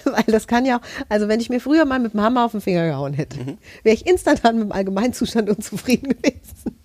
Weil 0.05 0.25
das 0.27 0.47
kann 0.47 0.67
ja 0.67 0.79
auch, 0.79 0.83
also 1.09 1.29
wenn 1.29 1.41
ich 1.41 1.49
mir 1.49 1.61
früher 1.61 1.85
mal 1.85 1.99
mit 1.99 2.13
dem 2.13 2.21
Hammer 2.21 2.45
auf 2.45 2.53
den 2.53 2.61
Finger 2.61 2.87
gehauen 2.87 3.15
hätte, 3.15 3.39
wäre 3.83 3.95
ich 3.95 4.07
instantan 4.07 4.57
mit 4.57 4.65
dem 4.65 4.73
Allgemeinzustand 4.73 5.49
unzufrieden 5.49 6.09
gewesen. 6.23 6.79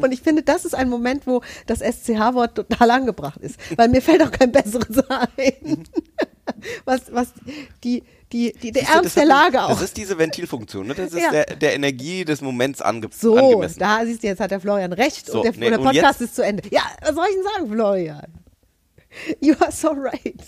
Und 0.00 0.12
ich 0.12 0.22
finde, 0.22 0.42
das 0.42 0.64
ist 0.64 0.74
ein 0.74 0.88
Moment, 0.88 1.26
wo 1.26 1.42
das 1.66 1.80
SCH-Wort 1.80 2.54
total 2.56 2.90
angebracht 2.90 3.40
ist. 3.40 3.58
Weil 3.76 3.88
mir 3.88 4.00
fällt 4.02 4.22
auch 4.22 4.30
kein 4.30 4.52
besseres 4.52 4.98
ein. 5.08 5.84
Was, 6.84 7.00
was 7.10 7.28
die, 7.82 8.02
die, 8.30 8.52
die, 8.52 8.70
der 8.70 8.82
Ernst 8.88 9.16
der 9.16 9.24
Lage 9.24 9.62
auch. 9.62 9.70
Das 9.70 9.80
ist 9.80 9.96
diese 9.96 10.18
Ventilfunktion. 10.18 10.86
Ne? 10.86 10.94
Das 10.94 11.12
ist 11.12 11.22
Ja. 11.22 11.30
der, 11.30 11.46
der 11.46 11.74
Energie 11.74 12.24
des 12.26 12.42
Moments 12.42 12.82
ange 12.82 13.08
So, 13.18 13.34
angemessen. 13.36 13.78
da 13.78 14.04
siehst 14.04 14.22
du, 14.22 14.26
jetzt 14.26 14.40
hat 14.40 14.50
der 14.50 14.60
Florian 14.60 14.92
recht 14.92 15.26
So, 15.26 15.38
und 15.38 15.44
der, 15.44 15.52
nee, 15.52 15.70
der 15.70 15.78
Podcast 15.78 16.20
jetzt- 16.20 16.28
ist 16.30 16.34
zu 16.36 16.42
Ende. 16.44 16.62
Ja, 16.70 16.82
was 17.00 17.14
soll 17.14 17.24
ich 17.30 17.34
denn 17.36 17.44
sagen, 17.44 17.72
Florian? 17.72 18.26
You 19.40 19.54
are 19.60 19.72
so 19.72 19.88
right. 19.88 20.42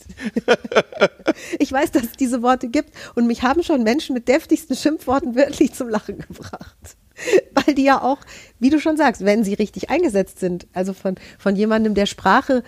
ich 1.58 1.72
weiß, 1.72 1.92
dass 1.92 2.04
es 2.04 2.12
diese 2.12 2.42
Worte 2.42 2.68
gibt 2.68 2.90
und 3.14 3.26
mich 3.26 3.42
haben 3.42 3.62
schon 3.62 3.82
Menschen 3.82 4.14
mit 4.14 4.28
deftigsten 4.28 4.76
Schimpfworten 4.76 5.34
wirklich 5.34 5.74
zum 5.74 5.88
Lachen 5.88 6.18
gebracht. 6.18 6.96
Weil 7.54 7.74
die 7.74 7.84
ja 7.84 8.02
auch, 8.02 8.18
wie 8.58 8.70
du 8.70 8.80
schon 8.80 8.96
sagst, 8.96 9.24
wenn 9.24 9.44
sie 9.44 9.54
richtig 9.54 9.90
eingesetzt 9.90 10.38
sind, 10.38 10.66
also 10.72 10.92
von, 10.92 11.16
von 11.38 11.56
jemandem, 11.56 11.94
der 11.94 12.06
Sprache 12.06 12.62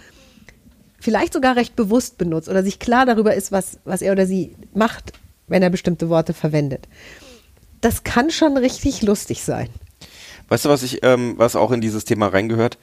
vielleicht 1.01 1.33
sogar 1.33 1.57
recht 1.57 1.77
bewusst 1.77 2.19
benutzt 2.19 2.49
oder 2.49 2.63
sich 2.63 2.79
klar 2.79 3.07
darüber 3.07 3.35
ist, 3.35 3.53
was, 3.53 3.79
was 3.85 4.03
er 4.03 4.13
oder 4.13 4.27
sie 4.27 4.57
macht, 4.75 5.13
wenn 5.47 5.63
er 5.63 5.71
bestimmte 5.71 6.09
Worte 6.09 6.35
verwendet. 6.35 6.89
Das 7.81 8.03
kann 8.03 8.31
schon 8.31 8.57
richtig 8.57 9.03
lustig 9.03 9.45
sein. 9.45 9.69
Weißt 10.49 10.65
du, 10.65 10.69
was 10.71 10.83
ich, 10.83 11.05
ähm, 11.05 11.35
was 11.37 11.57
auch 11.57 11.71
in 11.71 11.81
dieses 11.81 12.05
Thema 12.05 12.29
reingehört? 12.29 12.79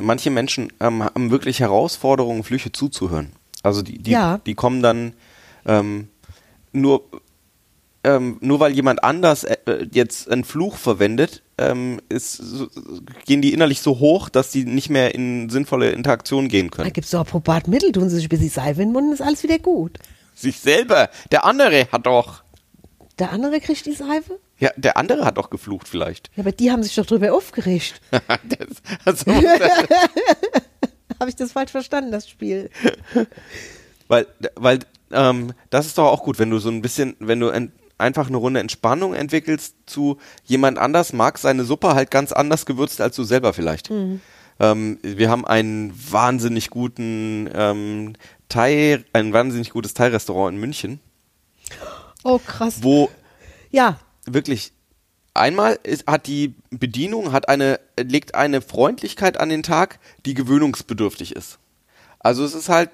Manche 0.00 0.30
Menschen 0.30 0.72
ähm, 0.80 1.02
haben 1.04 1.30
wirklich 1.30 1.60
Herausforderungen, 1.60 2.42
Flüche 2.44 2.72
zuzuhören. 2.72 3.32
Also 3.62 3.82
die, 3.82 3.98
die, 3.98 4.10
Ja. 4.12 4.38
die 4.46 4.54
kommen 4.54 4.82
dann 4.82 5.14
ähm, 5.64 6.08
nur, 6.72 7.02
ähm, 8.04 8.36
nur 8.40 8.60
weil 8.60 8.72
jemand 8.72 9.02
anders 9.02 9.44
äh, 9.44 9.56
jetzt 9.92 10.30
einen 10.30 10.44
Fluch 10.44 10.76
verwendet, 10.76 11.42
ähm, 11.58 12.00
ist, 12.08 12.34
so, 12.36 12.68
gehen 13.24 13.40
die 13.42 13.52
innerlich 13.54 13.80
so 13.80 13.98
hoch, 13.98 14.28
dass 14.28 14.50
die 14.50 14.64
nicht 14.64 14.90
mehr 14.90 15.14
in 15.14 15.48
sinnvolle 15.48 15.90
Interaktion 15.90 16.48
gehen 16.48 16.68
Da 16.70 16.76
können. 16.76 16.92
gibt 16.92 17.06
es 17.06 17.10
doch 17.12 17.26
probat 17.26 17.66
Mittel, 17.66 17.92
tun 17.92 18.08
sie 18.10 18.16
sich 18.16 18.26
ein 18.26 18.28
bisschen 18.28 18.50
Seife 18.50 18.82
in 18.82 18.88
den 18.88 18.92
Mund 18.92 19.06
und 19.08 19.12
ist 19.14 19.22
alles 19.22 19.42
wieder 19.42 19.58
gut. 19.58 19.98
Sich 20.34 20.60
selber. 20.60 21.08
Der 21.32 21.44
andere 21.46 21.88
hat 21.90 22.04
doch. 22.06 22.42
Der 23.18 23.32
andere 23.32 23.58
kriegt 23.60 23.86
die 23.86 23.92
Seife? 23.94 24.38
Ja, 24.58 24.70
der 24.76 24.96
andere 24.96 25.24
hat 25.24 25.36
doch 25.36 25.50
geflucht 25.50 25.86
vielleicht. 25.86 26.30
Ja, 26.34 26.42
aber 26.42 26.52
die 26.52 26.70
haben 26.70 26.82
sich 26.82 26.94
doch 26.94 27.04
drüber 27.06 27.32
aufgeregt. 27.34 28.00
also, 29.04 29.30
Habe 31.20 31.28
ich 31.30 31.36
das 31.36 31.52
falsch 31.52 31.70
verstanden, 31.70 32.10
das 32.12 32.28
Spiel? 32.28 32.70
Weil, 34.08 34.26
weil 34.54 34.80
ähm, 35.12 35.52
das 35.70 35.86
ist 35.86 35.98
doch 35.98 36.06
auch 36.06 36.22
gut, 36.22 36.38
wenn 36.38 36.50
du 36.50 36.58
so 36.58 36.68
ein 36.70 36.82
bisschen, 36.82 37.16
wenn 37.18 37.40
du 37.40 37.50
einfach 37.98 38.28
eine 38.28 38.36
Runde 38.36 38.60
Entspannung 38.60 39.14
entwickelst 39.14 39.74
zu 39.86 40.18
jemand 40.44 40.78
anders 40.78 41.12
mag 41.12 41.38
seine 41.38 41.64
Suppe 41.64 41.94
halt 41.94 42.10
ganz 42.10 42.32
anders 42.32 42.66
gewürzt 42.66 43.00
als 43.00 43.16
du 43.16 43.24
selber 43.24 43.52
vielleicht. 43.54 43.90
Ähm, 44.58 44.98
wir 45.02 45.30
haben 45.30 45.46
einen 45.46 45.92
wahnsinnig 46.10 46.70
guten 46.70 47.48
ähm, 47.54 48.12
Thai, 48.48 49.04
ein 49.12 49.32
wahnsinnig 49.32 49.70
gutes 49.70 49.94
Thai-Restaurant 49.94 50.54
in 50.54 50.60
München, 50.60 51.00
Oh, 52.24 52.38
krass. 52.38 52.78
wo 52.82 53.10
Ja, 53.70 53.98
wirklich 54.26 54.72
einmal 55.34 55.78
ist, 55.82 56.06
hat 56.06 56.26
die 56.26 56.54
Bedienung 56.70 57.32
hat 57.32 57.48
eine 57.48 57.80
legt 58.00 58.34
eine 58.34 58.60
Freundlichkeit 58.62 59.38
an 59.38 59.48
den 59.48 59.62
Tag, 59.62 59.98
die 60.24 60.34
gewöhnungsbedürftig 60.34 61.34
ist. 61.34 61.58
Also 62.18 62.44
es 62.44 62.54
ist 62.54 62.68
halt 62.68 62.90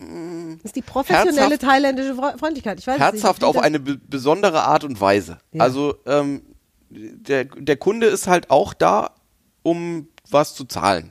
das 0.00 0.64
ist 0.64 0.76
die 0.76 0.82
professionelle 0.82 1.58
thailändische 1.58 2.12
Fre- 2.12 2.38
Freundlichkeit. 2.38 2.78
Ich 2.78 2.86
weiß 2.86 2.98
herzhaft 3.00 3.42
nicht. 3.42 3.48
auf 3.48 3.58
eine 3.58 3.80
be 3.80 3.96
besondere 3.96 4.62
Art 4.62 4.84
und 4.84 5.00
Weise. 5.00 5.38
Ja. 5.52 5.64
Also 5.64 5.96
ähm, 6.06 6.42
der, 6.90 7.46
der 7.46 7.76
Kunde 7.76 8.06
ist 8.06 8.28
halt 8.28 8.50
auch 8.50 8.74
da, 8.74 9.10
um 9.64 10.06
was 10.30 10.54
zu 10.54 10.64
zahlen. 10.66 11.10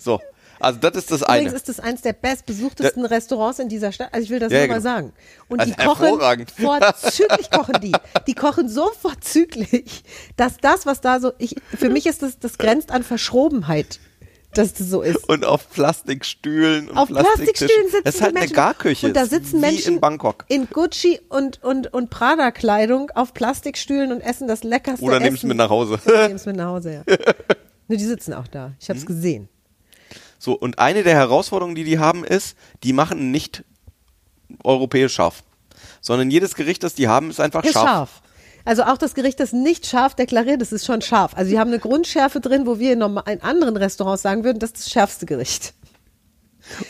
So, 0.00 0.20
also 0.60 0.78
das 0.80 0.96
ist 0.96 1.10
das 1.10 1.22
Übrigens 1.22 1.48
eine. 1.48 1.56
ist 1.56 1.68
das 1.68 1.80
eins 1.80 2.02
der 2.02 2.12
bestbesuchtesten 2.12 3.04
Restaurants 3.04 3.58
in 3.58 3.68
dieser 3.68 3.92
Stadt. 3.92 4.08
Also 4.12 4.24
ich 4.24 4.30
will 4.30 4.38
das 4.40 4.52
Ja, 4.52 4.58
nur 4.58 4.66
genau. 4.68 4.76
mal 4.76 4.82
sagen. 4.82 5.12
Und 5.48 5.60
Also 5.60 5.72
die 5.72 5.84
kochen 5.84 6.46
vorzüglich 6.56 7.50
kochen 7.50 7.74
die. 7.82 7.92
Die 8.26 8.34
kochen 8.34 8.68
so 8.68 8.90
vorzüglich, 9.00 10.02
dass 10.36 10.56
das, 10.58 10.86
was 10.86 11.00
da 11.00 11.20
so, 11.20 11.32
ich, 11.38 11.56
für 11.76 11.88
mich 11.90 12.06
ist 12.06 12.22
das, 12.22 12.38
das 12.38 12.58
grenzt 12.58 12.90
an 12.90 13.02
Verschrobenheit, 13.02 14.00
dass 14.54 14.72
das 14.74 14.88
so 14.88 15.02
ist. 15.02 15.28
Und 15.28 15.44
auf 15.44 15.70
Plastikstühlen 15.70 16.88
und 16.88 16.96
Auf. 16.96 17.08
Plastikstühlen 17.08 17.86
sitzen 17.90 18.00
Das 18.04 18.14
ist 18.14 18.20
halt 18.22 18.30
eine 18.30 18.40
Menschen. 18.40 18.54
Garküche. 18.56 19.06
Und 19.08 19.14
da 19.16 19.26
sitzen 19.26 19.60
Menschen 19.60 19.94
in 19.94 20.00
Bangkok. 20.00 20.44
in 20.48 20.68
Gucci 20.70 21.20
und, 21.28 21.62
und, 21.62 21.92
und 21.92 22.08
Prada-Kleidung 22.10 23.10
auf 23.14 23.34
Plastikstühlen 23.34 24.10
und 24.10 24.20
essen 24.20 24.48
das 24.48 24.64
leckerste 24.64 25.04
Oder 25.04 25.16
Essen. 25.16 25.24
nehmen 25.24 25.36
es 25.36 25.42
mit 25.42 25.56
nach 25.58 25.70
Hause. 25.70 26.00
Oder 26.06 26.22
nehmen 26.28 26.36
es 26.36 26.46
mit 26.46 26.56
nach 26.56 26.66
Hause, 26.68 27.04
ja. 27.06 27.16
Nur 27.88 27.98
die 27.98 28.04
sitzen 28.04 28.32
auch 28.34 28.46
da. 28.48 28.72
Ich 28.80 28.88
habe 28.88 28.98
es 28.98 29.06
gesehen. 29.06 29.48
So, 30.38 30.52
und 30.54 30.78
eine 30.78 31.02
der 31.02 31.14
Herausforderungen, 31.14 31.74
die 31.74 31.84
die 31.84 31.98
haben, 31.98 32.24
ist, 32.24 32.56
die 32.82 32.92
machen 32.92 33.30
nicht 33.30 33.64
europäisch 34.64 35.14
scharf. 35.14 35.42
Sondern 36.00 36.30
jedes 36.30 36.54
Gericht, 36.54 36.82
das 36.82 36.94
die 36.94 37.08
haben, 37.08 37.30
ist 37.30 37.40
einfach 37.40 37.64
Ist 37.64 37.72
scharf. 37.72 37.84
scharf. 37.84 38.22
Also 38.64 38.82
auch 38.82 38.98
das 38.98 39.14
Gericht, 39.14 39.40
das 39.40 39.52
nicht 39.52 39.86
scharf 39.86 40.14
deklariert 40.14 40.60
ist, 40.60 40.72
ist 40.72 40.84
schon 40.84 41.00
scharf. 41.00 41.32
Also 41.34 41.50
die 41.50 41.58
haben 41.58 41.68
eine 41.68 41.78
Grundschärfe 41.78 42.40
drin, 42.40 42.66
wo 42.66 42.78
wir 42.78 42.92
in 42.92 43.02
anderen 43.02 43.76
Restaurants 43.76 44.22
sagen 44.22 44.44
würden, 44.44 44.58
das 44.58 44.70
ist 44.70 44.78
das 44.78 44.90
schärfste 44.90 45.26
Gericht. 45.26 45.74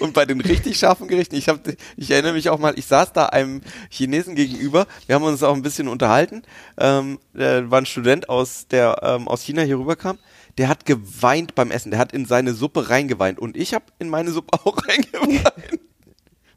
Und 0.01 0.14
bei 0.14 0.25
den 0.25 0.41
richtig 0.41 0.79
scharfen 0.79 1.09
Gerichten, 1.09 1.37
ich, 1.37 1.49
hab, 1.49 1.61
ich 1.97 2.11
erinnere 2.11 2.33
mich 2.33 2.51
auch 2.51 2.59
mal, 2.59 2.79
ich 2.79 2.87
saß 2.87 3.12
da 3.12 3.27
einem 3.27 3.61
Chinesen 3.91 4.35
gegenüber, 4.35 4.87
wir 5.07 5.14
haben 5.14 5.25
uns 5.25 5.43
auch 5.43 5.55
ein 5.55 5.62
bisschen 5.62 5.88
unterhalten, 5.88 6.43
ähm, 6.79 7.19
der 7.33 7.71
war 7.71 7.81
ein 7.81 7.87
Student 7.87 8.29
aus, 8.29 8.67
der 8.69 9.01
ähm, 9.03 9.29
aus 9.29 9.43
China 9.43 9.62
hier 9.62 9.79
rüberkam, 9.79 10.19
der 10.59 10.69
hat 10.69 10.85
geweint 10.85 11.55
beim 11.55 11.71
Essen, 11.71 11.91
der 11.91 12.01
hat 12.01 12.12
in 12.12 12.27
seine 12.27 12.53
Suppe 12.53 12.91
reingeweint. 12.91 13.38
Und 13.38 13.57
ich 13.57 13.75
habe 13.75 13.85
in 13.99 14.09
meine 14.09 14.31
Suppe 14.33 14.59
auch 14.64 14.77
reingeweint, 14.87 15.81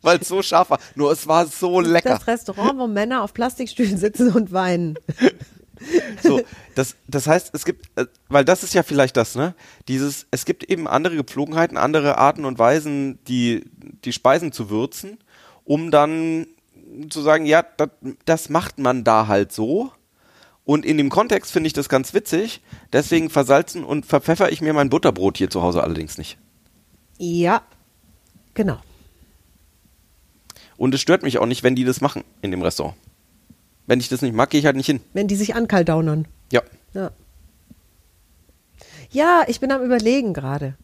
weil 0.02 0.20
es 0.20 0.28
so 0.28 0.42
scharf 0.42 0.72
war, 0.72 0.80
nur 0.96 1.12
es 1.12 1.28
war 1.28 1.46
so 1.46 1.80
lecker. 1.80 2.10
Das 2.10 2.28
Restaurant, 2.28 2.80
wo 2.80 2.88
Männer 2.88 3.24
auf 3.24 3.34
Plastikstühlen 3.34 3.98
sitzen 3.98 4.32
und 4.32 4.52
weinen. 4.52 4.98
So, 6.22 6.42
das, 6.76 6.96
das 7.08 7.28
heißt, 7.28 7.52
es 7.54 7.66
gibt, 7.66 7.90
äh, 7.96 8.06
weil 8.30 8.46
das 8.46 8.64
ist 8.64 8.74
ja 8.74 8.84
vielleicht 8.84 9.18
das, 9.18 9.36
ne? 9.36 9.56
Dieses, 9.88 10.28
es 10.32 10.46
gibt 10.46 10.64
eben 10.64 10.88
andere 10.88 11.16
Gepflogenheiten, 11.16 11.78
andere 11.78 12.18
Arten 12.18 12.46
und 12.46 12.60
Weisen, 12.60 13.20
die, 13.26 13.66
die 14.06 14.14
Speisen 14.14 14.52
zu 14.52 14.70
würzen, 14.70 15.18
um 15.64 15.92
dann 15.92 16.48
zu 17.10 17.22
sagen, 17.22 17.46
ja, 17.46 17.64
das, 17.78 17.90
das 18.26 18.50
macht 18.50 18.80
man 18.80 19.04
da 19.04 19.28
halt 19.28 19.52
so. 19.52 19.92
Und 20.64 20.86
in 20.86 20.98
dem 20.98 21.10
Kontext 21.10 21.52
finde 21.52 21.68
ich 21.68 21.74
das 21.74 21.90
ganz 21.90 22.14
witzig. 22.14 22.62
Deswegen 22.94 23.30
versalzen 23.30 23.84
und 23.84 24.06
verpfeffer 24.06 24.52
ich 24.52 24.62
mir 24.62 24.74
mein 24.74 24.90
Butterbrot 24.90 25.38
hier 25.38 25.50
zu 25.50 25.62
Hause 25.62 25.84
allerdings 25.84 26.18
nicht. 26.18 26.38
Ja, 27.18 27.64
genau. 28.54 28.80
Und 30.78 30.94
es 30.94 31.02
stört 31.02 31.24
mich 31.24 31.38
auch 31.40 31.46
nicht, 31.46 31.64
wenn 31.64 31.76
die 31.76 31.84
das 31.84 32.02
machen 32.02 32.24
in 32.42 32.52
dem 32.52 32.62
Restaurant. 32.62 32.96
Wenn 33.92 34.00
ich 34.00 34.08
das 34.08 34.22
nicht 34.22 34.34
mag, 34.34 34.50
gehe 34.50 34.62
ich 34.62 34.66
halt 34.66 34.78
nicht 34.78 34.86
hin. 34.86 35.02
Wenn 35.12 35.28
die 35.28 35.36
sich 35.36 35.54
ankaldaunern. 35.54 36.26
Ja. 36.50 36.62
Ja. 36.94 37.12
Ja, 39.10 39.44
ich 39.48 39.60
bin 39.60 39.70
am 39.70 39.84
Überlegen 39.84 40.34
gerade. 40.34 40.76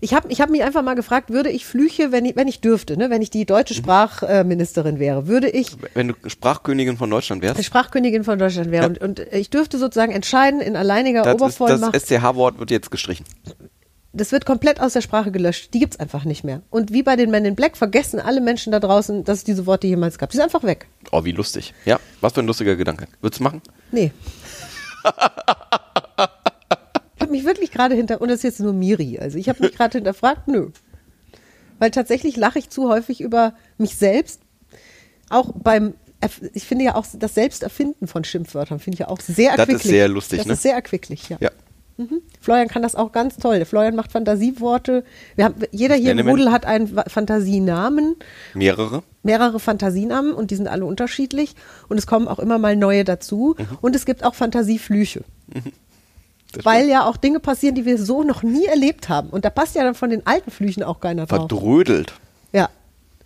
Ich 0.00 0.14
habe 0.14 0.32
ich 0.32 0.40
hab 0.40 0.48
mich 0.48 0.62
einfach 0.64 0.80
mal 0.80 0.94
gefragt, 0.94 1.28
würde 1.28 1.50
ich 1.50 1.66
Flüche, 1.66 2.10
wenn 2.10 2.24
ich, 2.24 2.34
wenn 2.34 2.48
ich 2.48 2.62
dürfte, 2.62 2.96
ne, 2.96 3.10
wenn 3.10 3.20
ich 3.20 3.28
die 3.28 3.44
deutsche 3.44 3.74
Sprachministerin 3.74 4.98
wäre, 4.98 5.26
würde 5.26 5.50
ich 5.50 5.76
Wenn 5.92 6.08
du 6.08 6.14
Sprachkönigin 6.26 6.96
von 6.96 7.10
Deutschland 7.10 7.42
wärst, 7.42 7.62
Sprachkönigin 7.62 8.24
von 8.24 8.38
Deutschland 8.38 8.70
wäre 8.70 8.84
Ja. 8.84 8.88
und, 8.88 8.98
und 9.02 9.18
ich 9.30 9.50
dürfte 9.50 9.76
sozusagen 9.76 10.12
entscheiden 10.12 10.62
in 10.62 10.74
alleiniger 10.74 11.24
das, 11.24 11.34
ist, 11.34 11.40
das 11.42 11.60
Obervollmacht. 11.60 12.00
SCH-Wort 12.00 12.58
wird 12.58 12.70
jetzt 12.70 12.90
gestrichen. 12.90 13.26
Das 14.12 14.30
wird 14.32 14.44
komplett 14.46 14.80
aus 14.80 14.92
der 14.92 15.00
Sprache 15.00 15.30
gelöscht. 15.32 15.72
Die 15.74 15.78
gibt's 15.78 15.98
einfach 15.98 16.24
nicht 16.24 16.44
mehr. 16.44 16.62
Und 16.70 16.92
wie 16.92 17.02
bei 17.02 17.16
den 17.16 17.30
Men 17.30 17.44
in 17.44 17.54
Black 17.54 17.76
vergessen 17.76 18.20
alle 18.20 18.40
Menschen 18.40 18.70
da 18.72 18.78
draußen, 18.80 19.24
dass 19.24 19.38
es 19.38 19.44
diese 19.44 19.64
Worte 19.66 19.86
jemals 19.86 20.18
gab. 20.18 20.30
Die 20.30 20.36
sind 20.36 20.44
einfach 20.44 20.64
weg. 20.64 20.86
Oh, 21.12 21.24
wie 21.24 21.32
lustig. 21.32 21.72
Ja, 21.84 21.98
was 22.20 22.34
für 22.34 22.40
ein 22.40 22.46
lustiger 22.46 22.76
Gedanke. 22.76 23.06
Würdest 23.20 23.40
du 23.40 23.44
machen? 23.44 23.62
Nee. 23.90 24.12
ich 27.16 27.20
habe 27.20 27.30
mich 27.30 27.44
wirklich 27.44 27.70
gerade 27.70 27.94
hinter, 27.94 28.20
und 28.20 28.28
das 28.28 28.38
ist 28.38 28.42
jetzt 28.44 28.60
nur 28.60 28.72
Miri, 28.72 29.18
also 29.18 29.38
ich 29.38 29.48
habe 29.48 29.62
mich 29.64 29.74
gerade 29.74 29.98
hinterfragt, 29.98 30.48
nö. 30.48 30.70
Weil 31.78 31.90
tatsächlich 31.90 32.36
lache 32.36 32.58
ich 32.58 32.70
zu 32.70 32.88
häufig 32.88 33.20
über 33.20 33.54
mich 33.78 33.96
selbst. 33.96 34.40
Auch 35.30 35.50
beim, 35.54 35.94
ich 36.52 36.64
finde 36.64 36.84
ja 36.84 36.94
auch 36.94 37.06
das 37.14 37.34
Selbsterfinden 37.34 38.06
von 38.06 38.22
Schimpfwörtern, 38.24 38.78
finde 38.78 38.96
ich 38.96 39.00
ja 39.00 39.08
auch 39.08 39.20
sehr 39.20 39.56
Das 39.56 39.66
ist 39.66 39.72
erquicklich. 39.74 39.82
sehr 39.82 40.08
lustig, 40.08 40.38
Das 40.38 40.46
ne? 40.46 40.52
ist 40.52 40.62
sehr 40.62 40.74
erquicklich, 40.74 41.28
ja. 41.28 41.38
Ja. 41.40 41.50
Florian 42.40 42.68
kann 42.68 42.82
das 42.82 42.94
auch 42.94 43.12
ganz 43.12 43.36
toll. 43.36 43.64
Florian 43.64 43.94
macht 43.96 44.12
Fantasieworte. 44.12 45.04
Wir 45.36 45.44
haben, 45.46 45.54
jeder 45.70 45.94
hier 45.94 46.12
im 46.12 46.28
Rudel 46.28 46.50
hat 46.52 46.66
einen 46.66 46.88
Fantasienamen 46.88 48.16
Mehrere? 48.54 49.02
mehrere 49.22 49.60
Fantasienamen 49.60 50.32
und 50.34 50.50
die 50.50 50.56
sind 50.56 50.68
alle 50.68 50.84
unterschiedlich 50.84 51.54
und 51.88 51.98
es 51.98 52.06
kommen 52.06 52.28
auch 52.28 52.38
immer 52.38 52.58
mal 52.58 52.76
neue 52.76 53.04
dazu 53.04 53.56
und 53.80 53.94
es 53.96 54.04
gibt 54.04 54.24
auch 54.24 54.34
Fantasieflüche. 54.34 55.22
Das 56.52 56.64
Weil 56.64 56.88
ja 56.88 57.06
auch 57.06 57.16
Dinge 57.16 57.40
passieren, 57.40 57.74
die 57.74 57.86
wir 57.86 57.96
so 57.98 58.22
noch 58.24 58.42
nie 58.42 58.66
erlebt 58.66 59.08
haben. 59.08 59.30
Und 59.30 59.44
da 59.46 59.50
passt 59.50 59.74
ja 59.74 59.84
dann 59.84 59.94
von 59.94 60.10
den 60.10 60.26
alten 60.26 60.50
Flüchen 60.50 60.82
auch 60.82 61.00
keiner 61.00 61.24
drauf. 61.26 61.48
Verdrödelt. 61.48 62.12
Ja. 62.52 62.68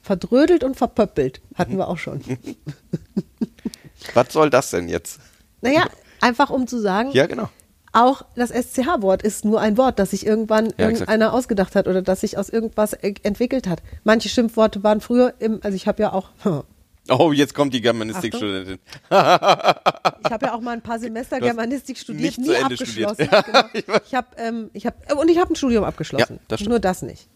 Verdrödelt 0.01 0.63
und 0.63 0.77
verpöppelt 0.77 1.41
hatten 1.57 1.77
wir 1.77 1.89
auch 1.89 1.99
schon. 1.99 2.21
Was 4.15 4.33
soll 4.33 4.51
das 4.51 4.71
denn 4.71 4.89
jetzt? 4.89 5.19
Naja, 5.61 5.87
einfach 6.21 6.51
um 6.51 6.69
zu 6.69 6.79
sagen, 6.81 7.11
Ja, 7.13 7.27
genau. 7.27 7.49
Auch 7.97 8.25
das 8.35 8.51
SCH-Wort 8.51 9.23
ist 9.23 9.45
nur 9.45 9.61
ein 9.61 9.77
Wort, 9.79 9.99
das 9.99 10.11
sich 10.11 10.27
irgendwann 10.27 10.67
Ja, 10.77 10.89
irgendeiner 10.91 11.33
ausgedacht 11.33 11.75
hat 11.75 11.89
oder 11.89 12.03
das 12.03 12.21
sich 12.21 12.37
aus 12.39 12.49
irgendwas 12.49 12.93
e- 12.93 13.15
entwickelt 13.23 13.67
hat. 13.67 13.83
Manche 14.05 14.29
Schimpfworte 14.29 14.83
waren 14.83 15.01
früher 15.01 15.35
im, 15.39 15.61
also 15.63 15.75
ich 15.77 15.87
habe 15.87 16.03
ja 16.03 16.13
auch, 16.13 16.31
Oh, 17.09 17.31
jetzt 17.33 17.55
kommt 17.55 17.73
die 17.73 17.81
Germanistikstudentin. 17.81 18.79
ich 19.09 19.13
habe 19.17 20.47
ja 20.47 20.55
auch 20.55 20.61
mal 20.61 20.73
ein 20.73 20.83
paar 20.83 20.99
Semester 20.99 21.39
Germanistik 21.41 21.99
studiert, 21.99 22.37
nicht 22.39 22.45
zu 22.45 22.51
nie 22.51 22.57
Ende 22.57 22.77
studiert. 22.77 23.11
abgeschlossen. 23.11 23.45
genau. 23.87 23.99
Ich 24.05 24.15
habe 24.15 24.27
ähm, 24.39 24.71
ich 24.73 24.87
habe 24.87 24.97
äh, 25.09 25.15
und 25.15 25.29
ich 25.31 25.39
habe 25.39 25.53
ein 25.53 25.57
Studium 25.57 25.85
abgeschlossen. 25.85 26.35
Ja, 26.35 26.41
das. 26.49 26.61
Nur 26.63 26.81
das 26.81 27.03
nicht. 27.03 27.29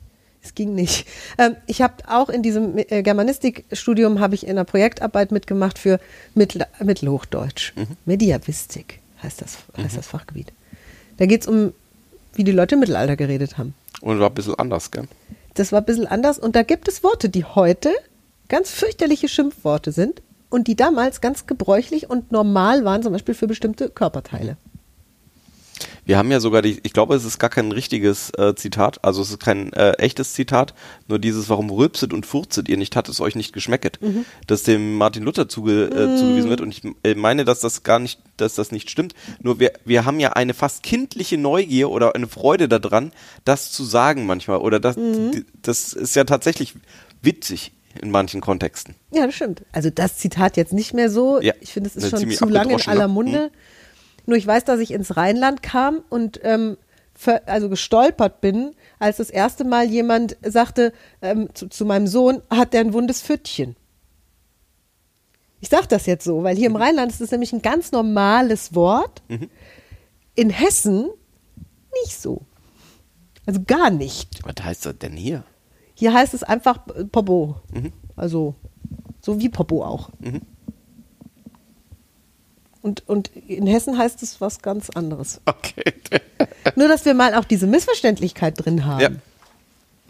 Es 0.43 0.55
ging 0.55 0.75
nicht. 0.75 1.07
Ähm, 1.39 1.55
ich 1.67 1.83
habe 1.83 1.95
auch 2.09 2.31
in 2.31 2.43
diesem 2.43 2.79
äh, 2.79 3.03
Germanistikstudium 3.03 4.19
habe 4.21 4.35
ich 4.35 4.43
in 4.45 4.51
einer 4.51 4.65
Projektarbeit 4.65 5.31
mitgemacht 5.33 5.79
für 5.79 6.01
Mittel, 6.35 6.67
Mittelhochdeutsch. 6.83 7.73
Mhm. 7.77 7.97
Mediavistik 8.07 8.99
heißt 9.23 9.41
das, 9.43 9.59
heißt 9.77 9.97
das 9.97 10.07
Fachgebiet. 10.07 10.53
Da 11.17 11.27
geht 11.27 11.43
es 11.43 11.47
um, 11.47 11.73
wie 12.35 12.45
die 12.45 12.53
Leute 12.53 12.75
im 12.75 12.81
Mittelalter 12.81 13.17
geredet 13.17 13.59
haben. 13.59 13.75
Und 14.01 14.21
war 14.21 14.31
ein 14.31 14.35
bisschen 14.35 14.55
anders, 14.55 14.91
gell? 14.91 15.09
Das 15.55 15.73
war 15.73 15.81
ein 15.81 15.85
bisschen 15.85 16.07
anders. 16.07 16.39
Und 16.39 16.57
da 16.57 16.63
gibt 16.63 16.89
es 16.89 17.03
Worte, 17.03 17.29
die 17.29 17.45
heute 17.45 17.93
ganz 18.49 18.71
fürchterliche 18.71 19.29
Schimpfworte 19.29 19.93
sind 19.93 20.23
und 20.49 20.67
die 20.69 20.77
damals 20.77 21.21
ganz 21.21 21.47
gebräuchlich 21.47 22.11
und 22.11 22.33
normal 22.33 22.85
waren, 22.85 23.03
zum 23.03 23.13
Beispiel 23.13 23.35
für 23.35 23.47
bestimmte 23.47 23.89
Körperteile. 23.89 24.57
Wir 26.05 26.19
haben 26.19 26.31
ja 26.31 26.41
sogar 26.41 26.63
die, 26.63 26.81
ich 26.83 26.93
glaube, 26.93 27.15
es 27.15 27.25
ist 27.25 27.39
gar 27.39 27.51
kein 27.51 27.73
richtiges 27.73 28.31
äh, 28.39 28.55
Zitat, 28.55 29.05
also 29.05 29.23
es 29.23 29.31
ist 29.31 29.41
kein 29.41 29.73
äh, 29.73 29.93
echtes 29.93 30.35
Zitat, 30.35 30.75
nur 31.09 31.19
dieses, 31.19 31.49
warum 31.49 31.71
rülpset 31.71 32.13
und 32.13 32.27
furzet 32.27 32.69
ihr 32.69 32.77
nicht, 32.77 32.97
hat 32.97 33.09
es 33.09 33.21
euch 33.21 33.35
nicht 33.35 33.53
geschmecket, 33.53 33.99
das 34.47 34.63
dem 34.63 34.97
Martin 34.97 35.23
Luther 35.25 35.49
zuge, 35.49 35.85
äh, 35.87 36.17
zugewiesen 36.17 36.51
wird 36.51 36.61
und 36.61 36.71
ich 36.71 36.83
äh, 37.05 37.15
meine, 37.15 37.45
dass 37.45 37.61
das 37.61 37.83
gar 37.83 37.99
nicht, 37.99 38.21
dass 38.37 38.55
das 38.55 38.73
nicht 38.73 38.91
stimmt, 38.91 39.15
nur 39.41 39.61
wir, 39.61 39.73
wir 39.85 40.05
haben 40.05 40.21
ja 40.21 40.33
eine 40.33 40.55
fast 40.55 40.83
kindliche 40.83 41.39
Neugier 41.39 41.91
oder 41.91 42.15
eine 42.15 42.27
Freude 42.29 42.69
daran, 42.69 43.13
das 43.45 43.73
zu 43.73 43.85
sagen 43.85 44.27
manchmal 44.27 44.59
oder 44.59 44.81
das, 44.81 44.97
die- 44.97 45.45
das 45.63 45.93
ist 45.93 46.17
ja 46.17 46.25
tatsächlich 46.25 46.75
witzig 47.23 47.73
in 48.01 48.11
manchen 48.11 48.41
Kontexten. 48.41 48.95
Ja, 49.11 49.27
das 49.27 49.35
stimmt. 49.35 49.63
Also 49.73 49.91
das 49.91 50.17
Zitat 50.17 50.57
jetzt 50.57 50.73
nicht 50.73 50.95
mehr 50.95 51.11
so. 51.11 51.41
Ja, 51.41 51.53
ich 51.61 51.73
finde, 51.73 51.89
es 51.89 51.97
ist 51.97 52.03
schon 52.11 52.21
zu 52.39 52.45
lange 52.55 52.73
in 52.75 52.75
aller 52.93 53.09
Munde. 53.09 53.51
Nur 54.27 54.37
ich 54.37 54.47
weiß, 54.47 54.65
dass 54.65 54.81
ich 54.81 54.93
ins 54.93 55.17
Rheinland 55.17 55.63
kam 55.63 56.03
und 56.09 56.41
ähm, 56.45 56.77
also 57.47 57.69
gestolpert 57.69 58.41
bin, 58.41 58.75
als 58.99 59.19
das 59.19 59.29
erste 59.31 59.65
Mal 59.65 59.87
jemand 59.91 60.37
sagte 60.43 60.93
ähm, 61.21 61.49
zu, 61.55 61.69
zu 61.69 61.85
meinem 61.85 62.07
Sohn, 62.07 62.41
hat 62.51 62.73
der 62.73 62.81
ein 62.81 62.93
wundes 62.95 63.21
Pfüttchen. 63.23 63.77
Ich 65.61 65.69
sage 65.69 65.87
das 65.89 66.07
jetzt 66.07 66.25
so, 66.25 66.43
weil 66.43 66.57
hier 66.57 66.71
Mhm. 66.71 66.77
im 66.77 66.83
Rheinland 66.83 67.13
ist 67.13 67.21
es 67.21 67.31
nämlich 67.31 67.53
ein 67.53 67.61
ganz 67.63 67.93
normales 67.93 68.75
Wort. 68.75 69.23
In 70.35 70.49
Hessen 70.51 71.11
nicht 72.05 72.19
so. 72.19 72.43
Also 73.45 73.61
gar 73.67 73.91
nicht. 73.91 74.41
Was 74.45 74.65
heißt 74.65 74.87
das 74.87 74.99
denn 74.99 75.13
hier? 75.13 75.45
Hier 75.95 76.15
heißt 76.15 76.33
es 76.33 76.43
einfach 76.43 76.79
Popo. 77.13 77.57
Mhm. 77.75 77.93
Also 78.17 78.55
so 79.21 79.39
wie 79.39 79.51
Popo 79.51 79.85
auch. 79.85 80.09
Und, 82.83 83.07
und 83.09 83.31
in 83.47 83.67
Hessen 83.67 83.99
heißt 83.99 84.23
es 84.23 84.41
was 84.41 84.63
ganz 84.63 84.89
anderes. 84.91 85.41
Okay. 85.45 85.93
Nur, 86.77 86.89
dass 86.89 87.05
wir 87.05 87.15
mal 87.15 87.35
auch 87.35 87.45
diese 87.45 87.67
Missverständlichkeit 87.67 88.65
drin 88.65 88.87
haben. 88.87 89.01
Ja. 89.01 89.11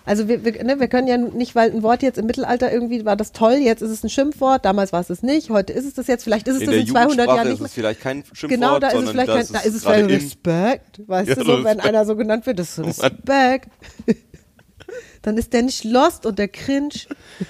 Also 0.05 0.29
wir, 0.29 0.45
wir, 0.45 0.65
ne, 0.65 0.81
wir 0.81 0.89
können 0.89 1.07
ja 1.07 1.17
nicht, 1.19 1.55
weil 1.55 1.71
ein 1.71 1.83
Wort 1.83 2.03
jetzt 2.03 2.19
im 2.19 2.27
Mittelalter 2.27 2.73
irgendwie 2.73 3.05
war 3.05 3.17
das 3.17 3.33
toll, 3.33 3.55
jetzt 3.55 3.83
ist 3.83 3.91
es 3.91 4.03
ein 4.03 4.09
Schimpfwort, 4.09 4.65
damals 4.65 4.93
war 4.93 5.01
es 5.01 5.11
es 5.11 5.23
nicht, 5.23 5.51
heute 5.51 5.73
ist 5.73 5.85
es 5.85 5.95
das 5.95 6.07
jetzt, 6.07 6.25
vielleicht 6.25 6.49
ist 6.49 6.57
es 6.57 6.63
In 6.63 6.67
das 6.69 6.77
in 6.77 6.87
200 6.87 7.11
Jugendsprache 7.11 7.37
Jahren 7.37 7.47
ist 7.47 7.53
nicht 7.53 7.61
mehr. 7.61 7.67
es 7.67 7.75
vielleicht 7.75 8.01
kein 8.01 8.25
Schimpfwort, 8.33 8.51
Genau, 8.51 8.79
da 8.79 8.89
ist 8.89 9.03
es 9.05 9.11
vielleicht 9.11 9.29
kein, 9.29 9.47
da 9.53 9.59
ist 9.61 9.67
ist 9.67 9.75
es 9.75 9.83
vielleicht. 9.85 10.11
Respekt, 10.11 11.09
weißt 11.09 11.29
Ja, 11.29 11.35
du, 11.37 11.45
so, 11.45 11.65
wenn 11.65 11.81
einer 11.81 12.05
so 12.07 12.17
genannt 12.17 12.47
wird, 12.47 12.59
das 12.59 12.79
ist 12.79 13.03
Respekt. 13.03 13.69
Dann 15.23 15.37
ist 15.37 15.53
der 15.53 15.63
nicht 15.63 15.85
lost 15.85 16.25
und 16.27 16.39
der 16.39 16.49
cringe, 16.49 16.91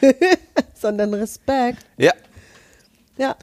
sondern 0.74 1.14
Respekt. 1.14 1.78
Ja. 1.96 2.12
Ja, 3.16 3.36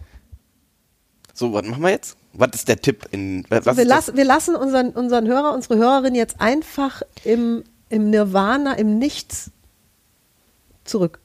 So, 1.37 1.53
was 1.53 1.67
machen 1.67 1.83
wir 1.83 1.91
jetzt? 1.91 2.17
Was 2.33 2.49
ist 2.55 2.67
der 2.67 2.81
Tipp? 2.81 3.07
In, 3.11 3.45
was 3.49 3.77
wir, 3.77 3.85
lassen, 3.85 4.17
wir 4.17 4.25
lassen 4.25 4.55
unseren, 4.55 4.89
unseren 4.89 5.27
Hörer, 5.27 5.53
unsere 5.53 5.77
Hörerin 5.77 6.15
jetzt 6.15 6.41
einfach 6.41 7.03
im, 7.23 7.63
im 7.89 8.09
Nirvana, 8.09 8.73
im 8.73 8.97
Nichts 8.97 9.51
zurück. 10.83 11.19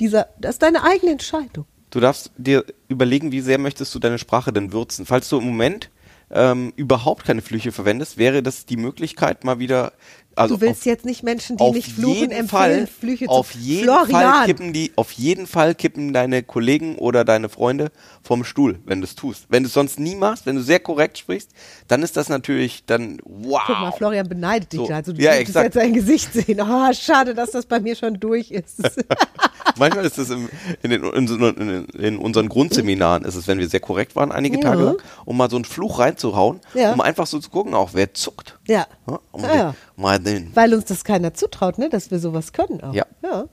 Dieser, 0.00 0.30
das 0.40 0.56
ist 0.56 0.62
deine 0.62 0.82
eigene 0.82 1.12
Entscheidung. 1.12 1.64
Du 1.90 2.00
darfst 2.00 2.32
dir 2.36 2.64
überlegen, 2.88 3.30
wie 3.30 3.40
sehr 3.40 3.58
möchtest 3.58 3.94
du 3.94 4.00
deine 4.00 4.18
Sprache 4.18 4.52
denn 4.52 4.72
würzen. 4.72 5.06
Falls 5.06 5.28
du 5.28 5.38
im 5.38 5.44
Moment 5.44 5.90
ähm, 6.32 6.72
überhaupt 6.74 7.24
keine 7.24 7.40
Flüche 7.40 7.70
verwendest, 7.70 8.18
wäre 8.18 8.42
das 8.42 8.66
die 8.66 8.76
Möglichkeit, 8.76 9.44
mal 9.44 9.60
wieder. 9.60 9.92
Also 10.36 10.56
du 10.56 10.60
willst 10.60 10.80
auf, 10.82 10.86
jetzt 10.86 11.04
nicht 11.04 11.22
Menschen, 11.22 11.56
die 11.56 11.62
auf 11.64 11.74
nicht 11.74 11.92
fluchen, 11.92 12.30
empfehlen, 12.30 12.48
Fall, 12.48 12.86
Flüche 12.86 13.28
auf 13.28 13.52
zu 13.52 13.58
jeden 13.58 13.84
Florian. 13.84 14.08
Fall 14.34 14.46
kippen 14.46 14.72
die, 14.72 14.92
auf 14.96 15.12
jeden 15.12 15.46
Fall 15.46 15.74
kippen 15.74 16.12
deine 16.12 16.42
Kollegen 16.42 16.96
oder 16.96 17.24
deine 17.24 17.48
Freunde 17.48 17.90
vom 18.22 18.44
Stuhl, 18.44 18.78
wenn 18.84 19.00
du 19.00 19.06
es 19.06 19.14
tust. 19.14 19.46
Wenn 19.48 19.62
du 19.62 19.66
es 19.66 19.72
sonst 19.74 20.00
nie 20.00 20.14
machst, 20.14 20.46
wenn 20.46 20.56
du 20.56 20.62
sehr 20.62 20.80
korrekt 20.80 21.18
sprichst, 21.18 21.50
dann 21.88 22.02
ist 22.02 22.16
das 22.16 22.28
natürlich 22.28 22.84
dann 22.86 23.18
wow. 23.24 23.60
Guck 23.66 23.78
mal, 23.78 23.92
Florian 23.92 24.28
beneidet 24.28 24.72
dich 24.72 24.80
So. 24.80 24.86
da. 24.88 24.96
Also 24.96 25.12
du 25.12 25.20
Ja, 25.22 25.32
exakt. 25.32 25.64
jetzt 25.64 25.74
sein 25.74 25.92
Gesicht 25.92 26.32
sehen. 26.32 26.60
Oh, 26.60 26.92
schade, 26.92 27.34
dass 27.34 27.50
das 27.50 27.66
bei 27.66 27.80
mir 27.80 27.96
schon 27.96 28.18
durch 28.20 28.50
ist. 28.50 28.80
Manchmal 29.78 30.04
ist 30.04 30.18
es 30.18 30.30
im, 30.30 30.48
in, 30.82 30.90
den, 30.90 31.04
in, 31.04 31.84
in, 31.86 32.18
unseren 32.18 32.48
Grundseminaren, 32.48 33.24
ist 33.24 33.34
es, 33.34 33.46
wenn 33.46 33.58
wir 33.58 33.68
sehr 33.68 33.80
korrekt 33.80 34.16
waren, 34.16 34.32
einige 34.32 34.56
Ja. 34.56 34.62
Tage 34.62 34.82
lang, 34.82 34.96
um 35.24 35.36
mal 35.36 35.50
so 35.50 35.56
einen 35.56 35.64
Fluch 35.64 35.98
reinzuhauen, 35.98 36.60
Ja. 36.74 36.92
um 36.92 37.00
einfach 37.00 37.26
so 37.26 37.38
zu 37.38 37.50
gucken, 37.50 37.74
auch 37.74 37.90
wer 37.92 38.14
zuckt. 38.14 38.58
ja. 38.66 38.86
Um 39.32 39.42
Ja, 39.42 39.74
mal 39.96 40.18
den. 40.18 40.50
Weil 40.54 40.74
uns 40.74 40.84
das 40.86 41.04
keiner 41.04 41.34
zutraut, 41.34 41.78
ne, 41.78 41.88
dass 41.88 42.10
wir 42.10 42.18
sowas 42.18 42.52
können 42.52 42.80
auch. 42.82 42.94
Ja. 42.94 43.06
ja. 43.22 43.44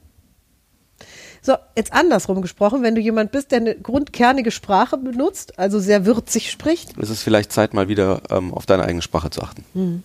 So, 1.42 1.54
jetzt 1.78 1.94
andersrum 1.94 2.42
gesprochen, 2.42 2.84
wenn 2.84 2.96
du 2.96 3.02
jemand 3.02 3.32
bist, 3.32 3.52
der 3.52 3.60
eine 3.60 3.76
grundkernige 3.76 4.52
Sprache 4.52 4.98
benutzt, 4.98 5.58
also 5.58 5.80
sehr 5.80 6.06
würzig 6.06 6.52
spricht, 6.52 6.98
Es 6.98 7.10
ist 7.10 7.24
vielleicht 7.24 7.52
Zeit, 7.54 7.74
mal 7.74 7.88
wieder 7.88 8.22
ähm, 8.30 8.54
auf 8.54 8.66
deine 8.66 8.84
eigene 8.84 9.02
Sprache 9.02 9.30
zu 9.30 9.42
achten. 9.42 9.64
Hm. 9.74 10.04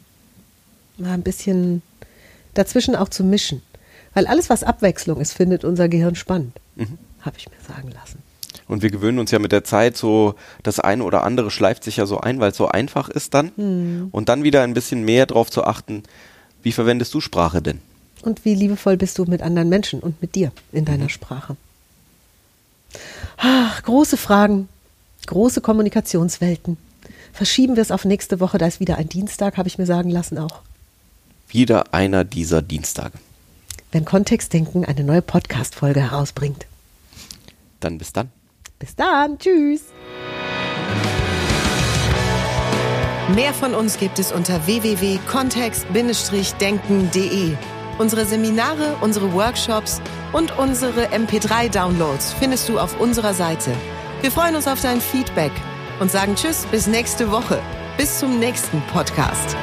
mal 0.97 1.13
ein 1.13 1.23
bisschen 1.23 1.83
dazwischen 2.55 2.95
auch 2.95 3.09
zu 3.09 3.25
mischen. 3.25 3.63
Weil 4.15 4.27
alles, 4.27 4.49
was 4.49 4.63
Abwechslung 4.63 5.21
ist, 5.21 5.33
findet 5.33 5.65
unser 5.65 5.89
Gehirn 5.89 6.15
spannend. 6.15 6.57
Mhm. 6.77 6.99
Habe 7.21 7.37
ich 7.39 7.49
mir 7.49 7.57
sagen 7.67 7.91
lassen. 7.91 8.23
Und 8.67 8.83
wir 8.83 8.91
gewöhnen 8.91 9.19
uns 9.19 9.31
ja 9.31 9.39
mit 9.39 9.53
der 9.53 9.65
Zeit 9.65 9.97
so, 9.97 10.35
das 10.63 10.81
eine 10.81 11.05
oder 11.05 11.25
andere 11.25 11.51
schleift 11.51 11.85
sich 11.85 11.99
ja 11.99 12.07
so 12.07 12.21
ein, 12.21 12.41
weil 12.41 12.53
es 12.53 12.57
so 12.57 12.69
einfach 12.69 13.09
ist 13.09 13.35
dann. 13.35 13.53
Hm. 13.57 14.09
Und 14.11 14.29
dann 14.29 14.43
wieder 14.43 14.63
ein 14.63 14.75
bisschen 14.75 15.05
mehr 15.05 15.27
darauf 15.27 15.51
zu 15.51 15.65
achten, 15.65 16.03
wie 16.63 16.73
verwendest 16.73 17.13
du 17.13 17.21
Sprache 17.21 17.61
denn? 17.61 17.81
Und 18.23 18.45
wie 18.47 18.55
liebevoll 18.55 18.97
bist 18.97 19.19
du 19.19 19.25
mit 19.25 19.43
anderen 19.43 19.69
Menschen 19.69 20.01
und 20.01 20.23
mit 20.23 20.35
dir 20.35 20.51
in 20.73 20.87
deiner 20.87 21.11
Sprache? 21.11 21.57
Ach, 23.37 23.83
große 23.83 24.17
Fragen, 24.17 24.69
große 25.27 25.61
Kommunikationswelten. 25.61 26.79
Verschieben 27.35 27.77
wir 27.77 27.83
es 27.83 27.91
auf 27.91 28.05
nächste 28.07 28.41
Woche, 28.41 28.57
da 28.57 28.67
ist 28.67 28.81
wieder 28.81 28.97
ein 28.97 29.09
Dienstag, 29.09 29.59
habe 29.59 29.69
ich 29.69 29.77
mir 29.77 29.87
sagen 29.87 30.09
lassen 30.09 30.39
auch. 30.39 30.63
wieder 31.49 31.93
einer 31.93 32.25
dieser 32.25 32.63
Dienstage. 32.63 33.19
Wenn 33.95 34.05
Kontextdenken 34.05 34.85
eine 34.85 35.03
neue 35.05 35.23
Podcast-Folge 35.23 36.01
herausbringt. 36.01 36.67
Dann 37.79 37.97
bis 37.97 38.13
dann. 38.13 38.33
Bis 38.81 38.97
dann. 38.97 39.39
Tschüss. 39.39 39.83
Mehr 43.37 43.55
von 43.55 43.73
uns 43.73 43.97
gibt 43.97 44.19
es 44.19 44.33
unter 44.33 44.67
www.kontext-denken.de. 44.67 47.53
Unsere 47.99 48.27
Seminare, 48.27 48.97
unsere 49.01 49.33
Workshops 49.33 50.01
und 50.33 50.59
unsere 50.59 51.07
MP3-Downloads 51.13 52.33
findest 52.33 52.69
du 52.69 52.81
auf 52.81 53.01
unserer 53.01 53.33
Seite. 53.33 53.71
Wir 54.23 54.33
freuen 54.33 54.57
uns 54.57 54.67
auf 54.67 54.81
dein 54.81 55.01
Feedback 55.01 55.53
und 56.01 56.11
sagen 56.11 56.35
Tschüss 56.35 56.67
bis 56.67 56.89
nächste 56.89 57.31
Woche. 57.31 57.63
Bis 57.97 58.19
zum 58.19 58.41
nächsten 58.41 58.83
Podcast. 58.93 59.57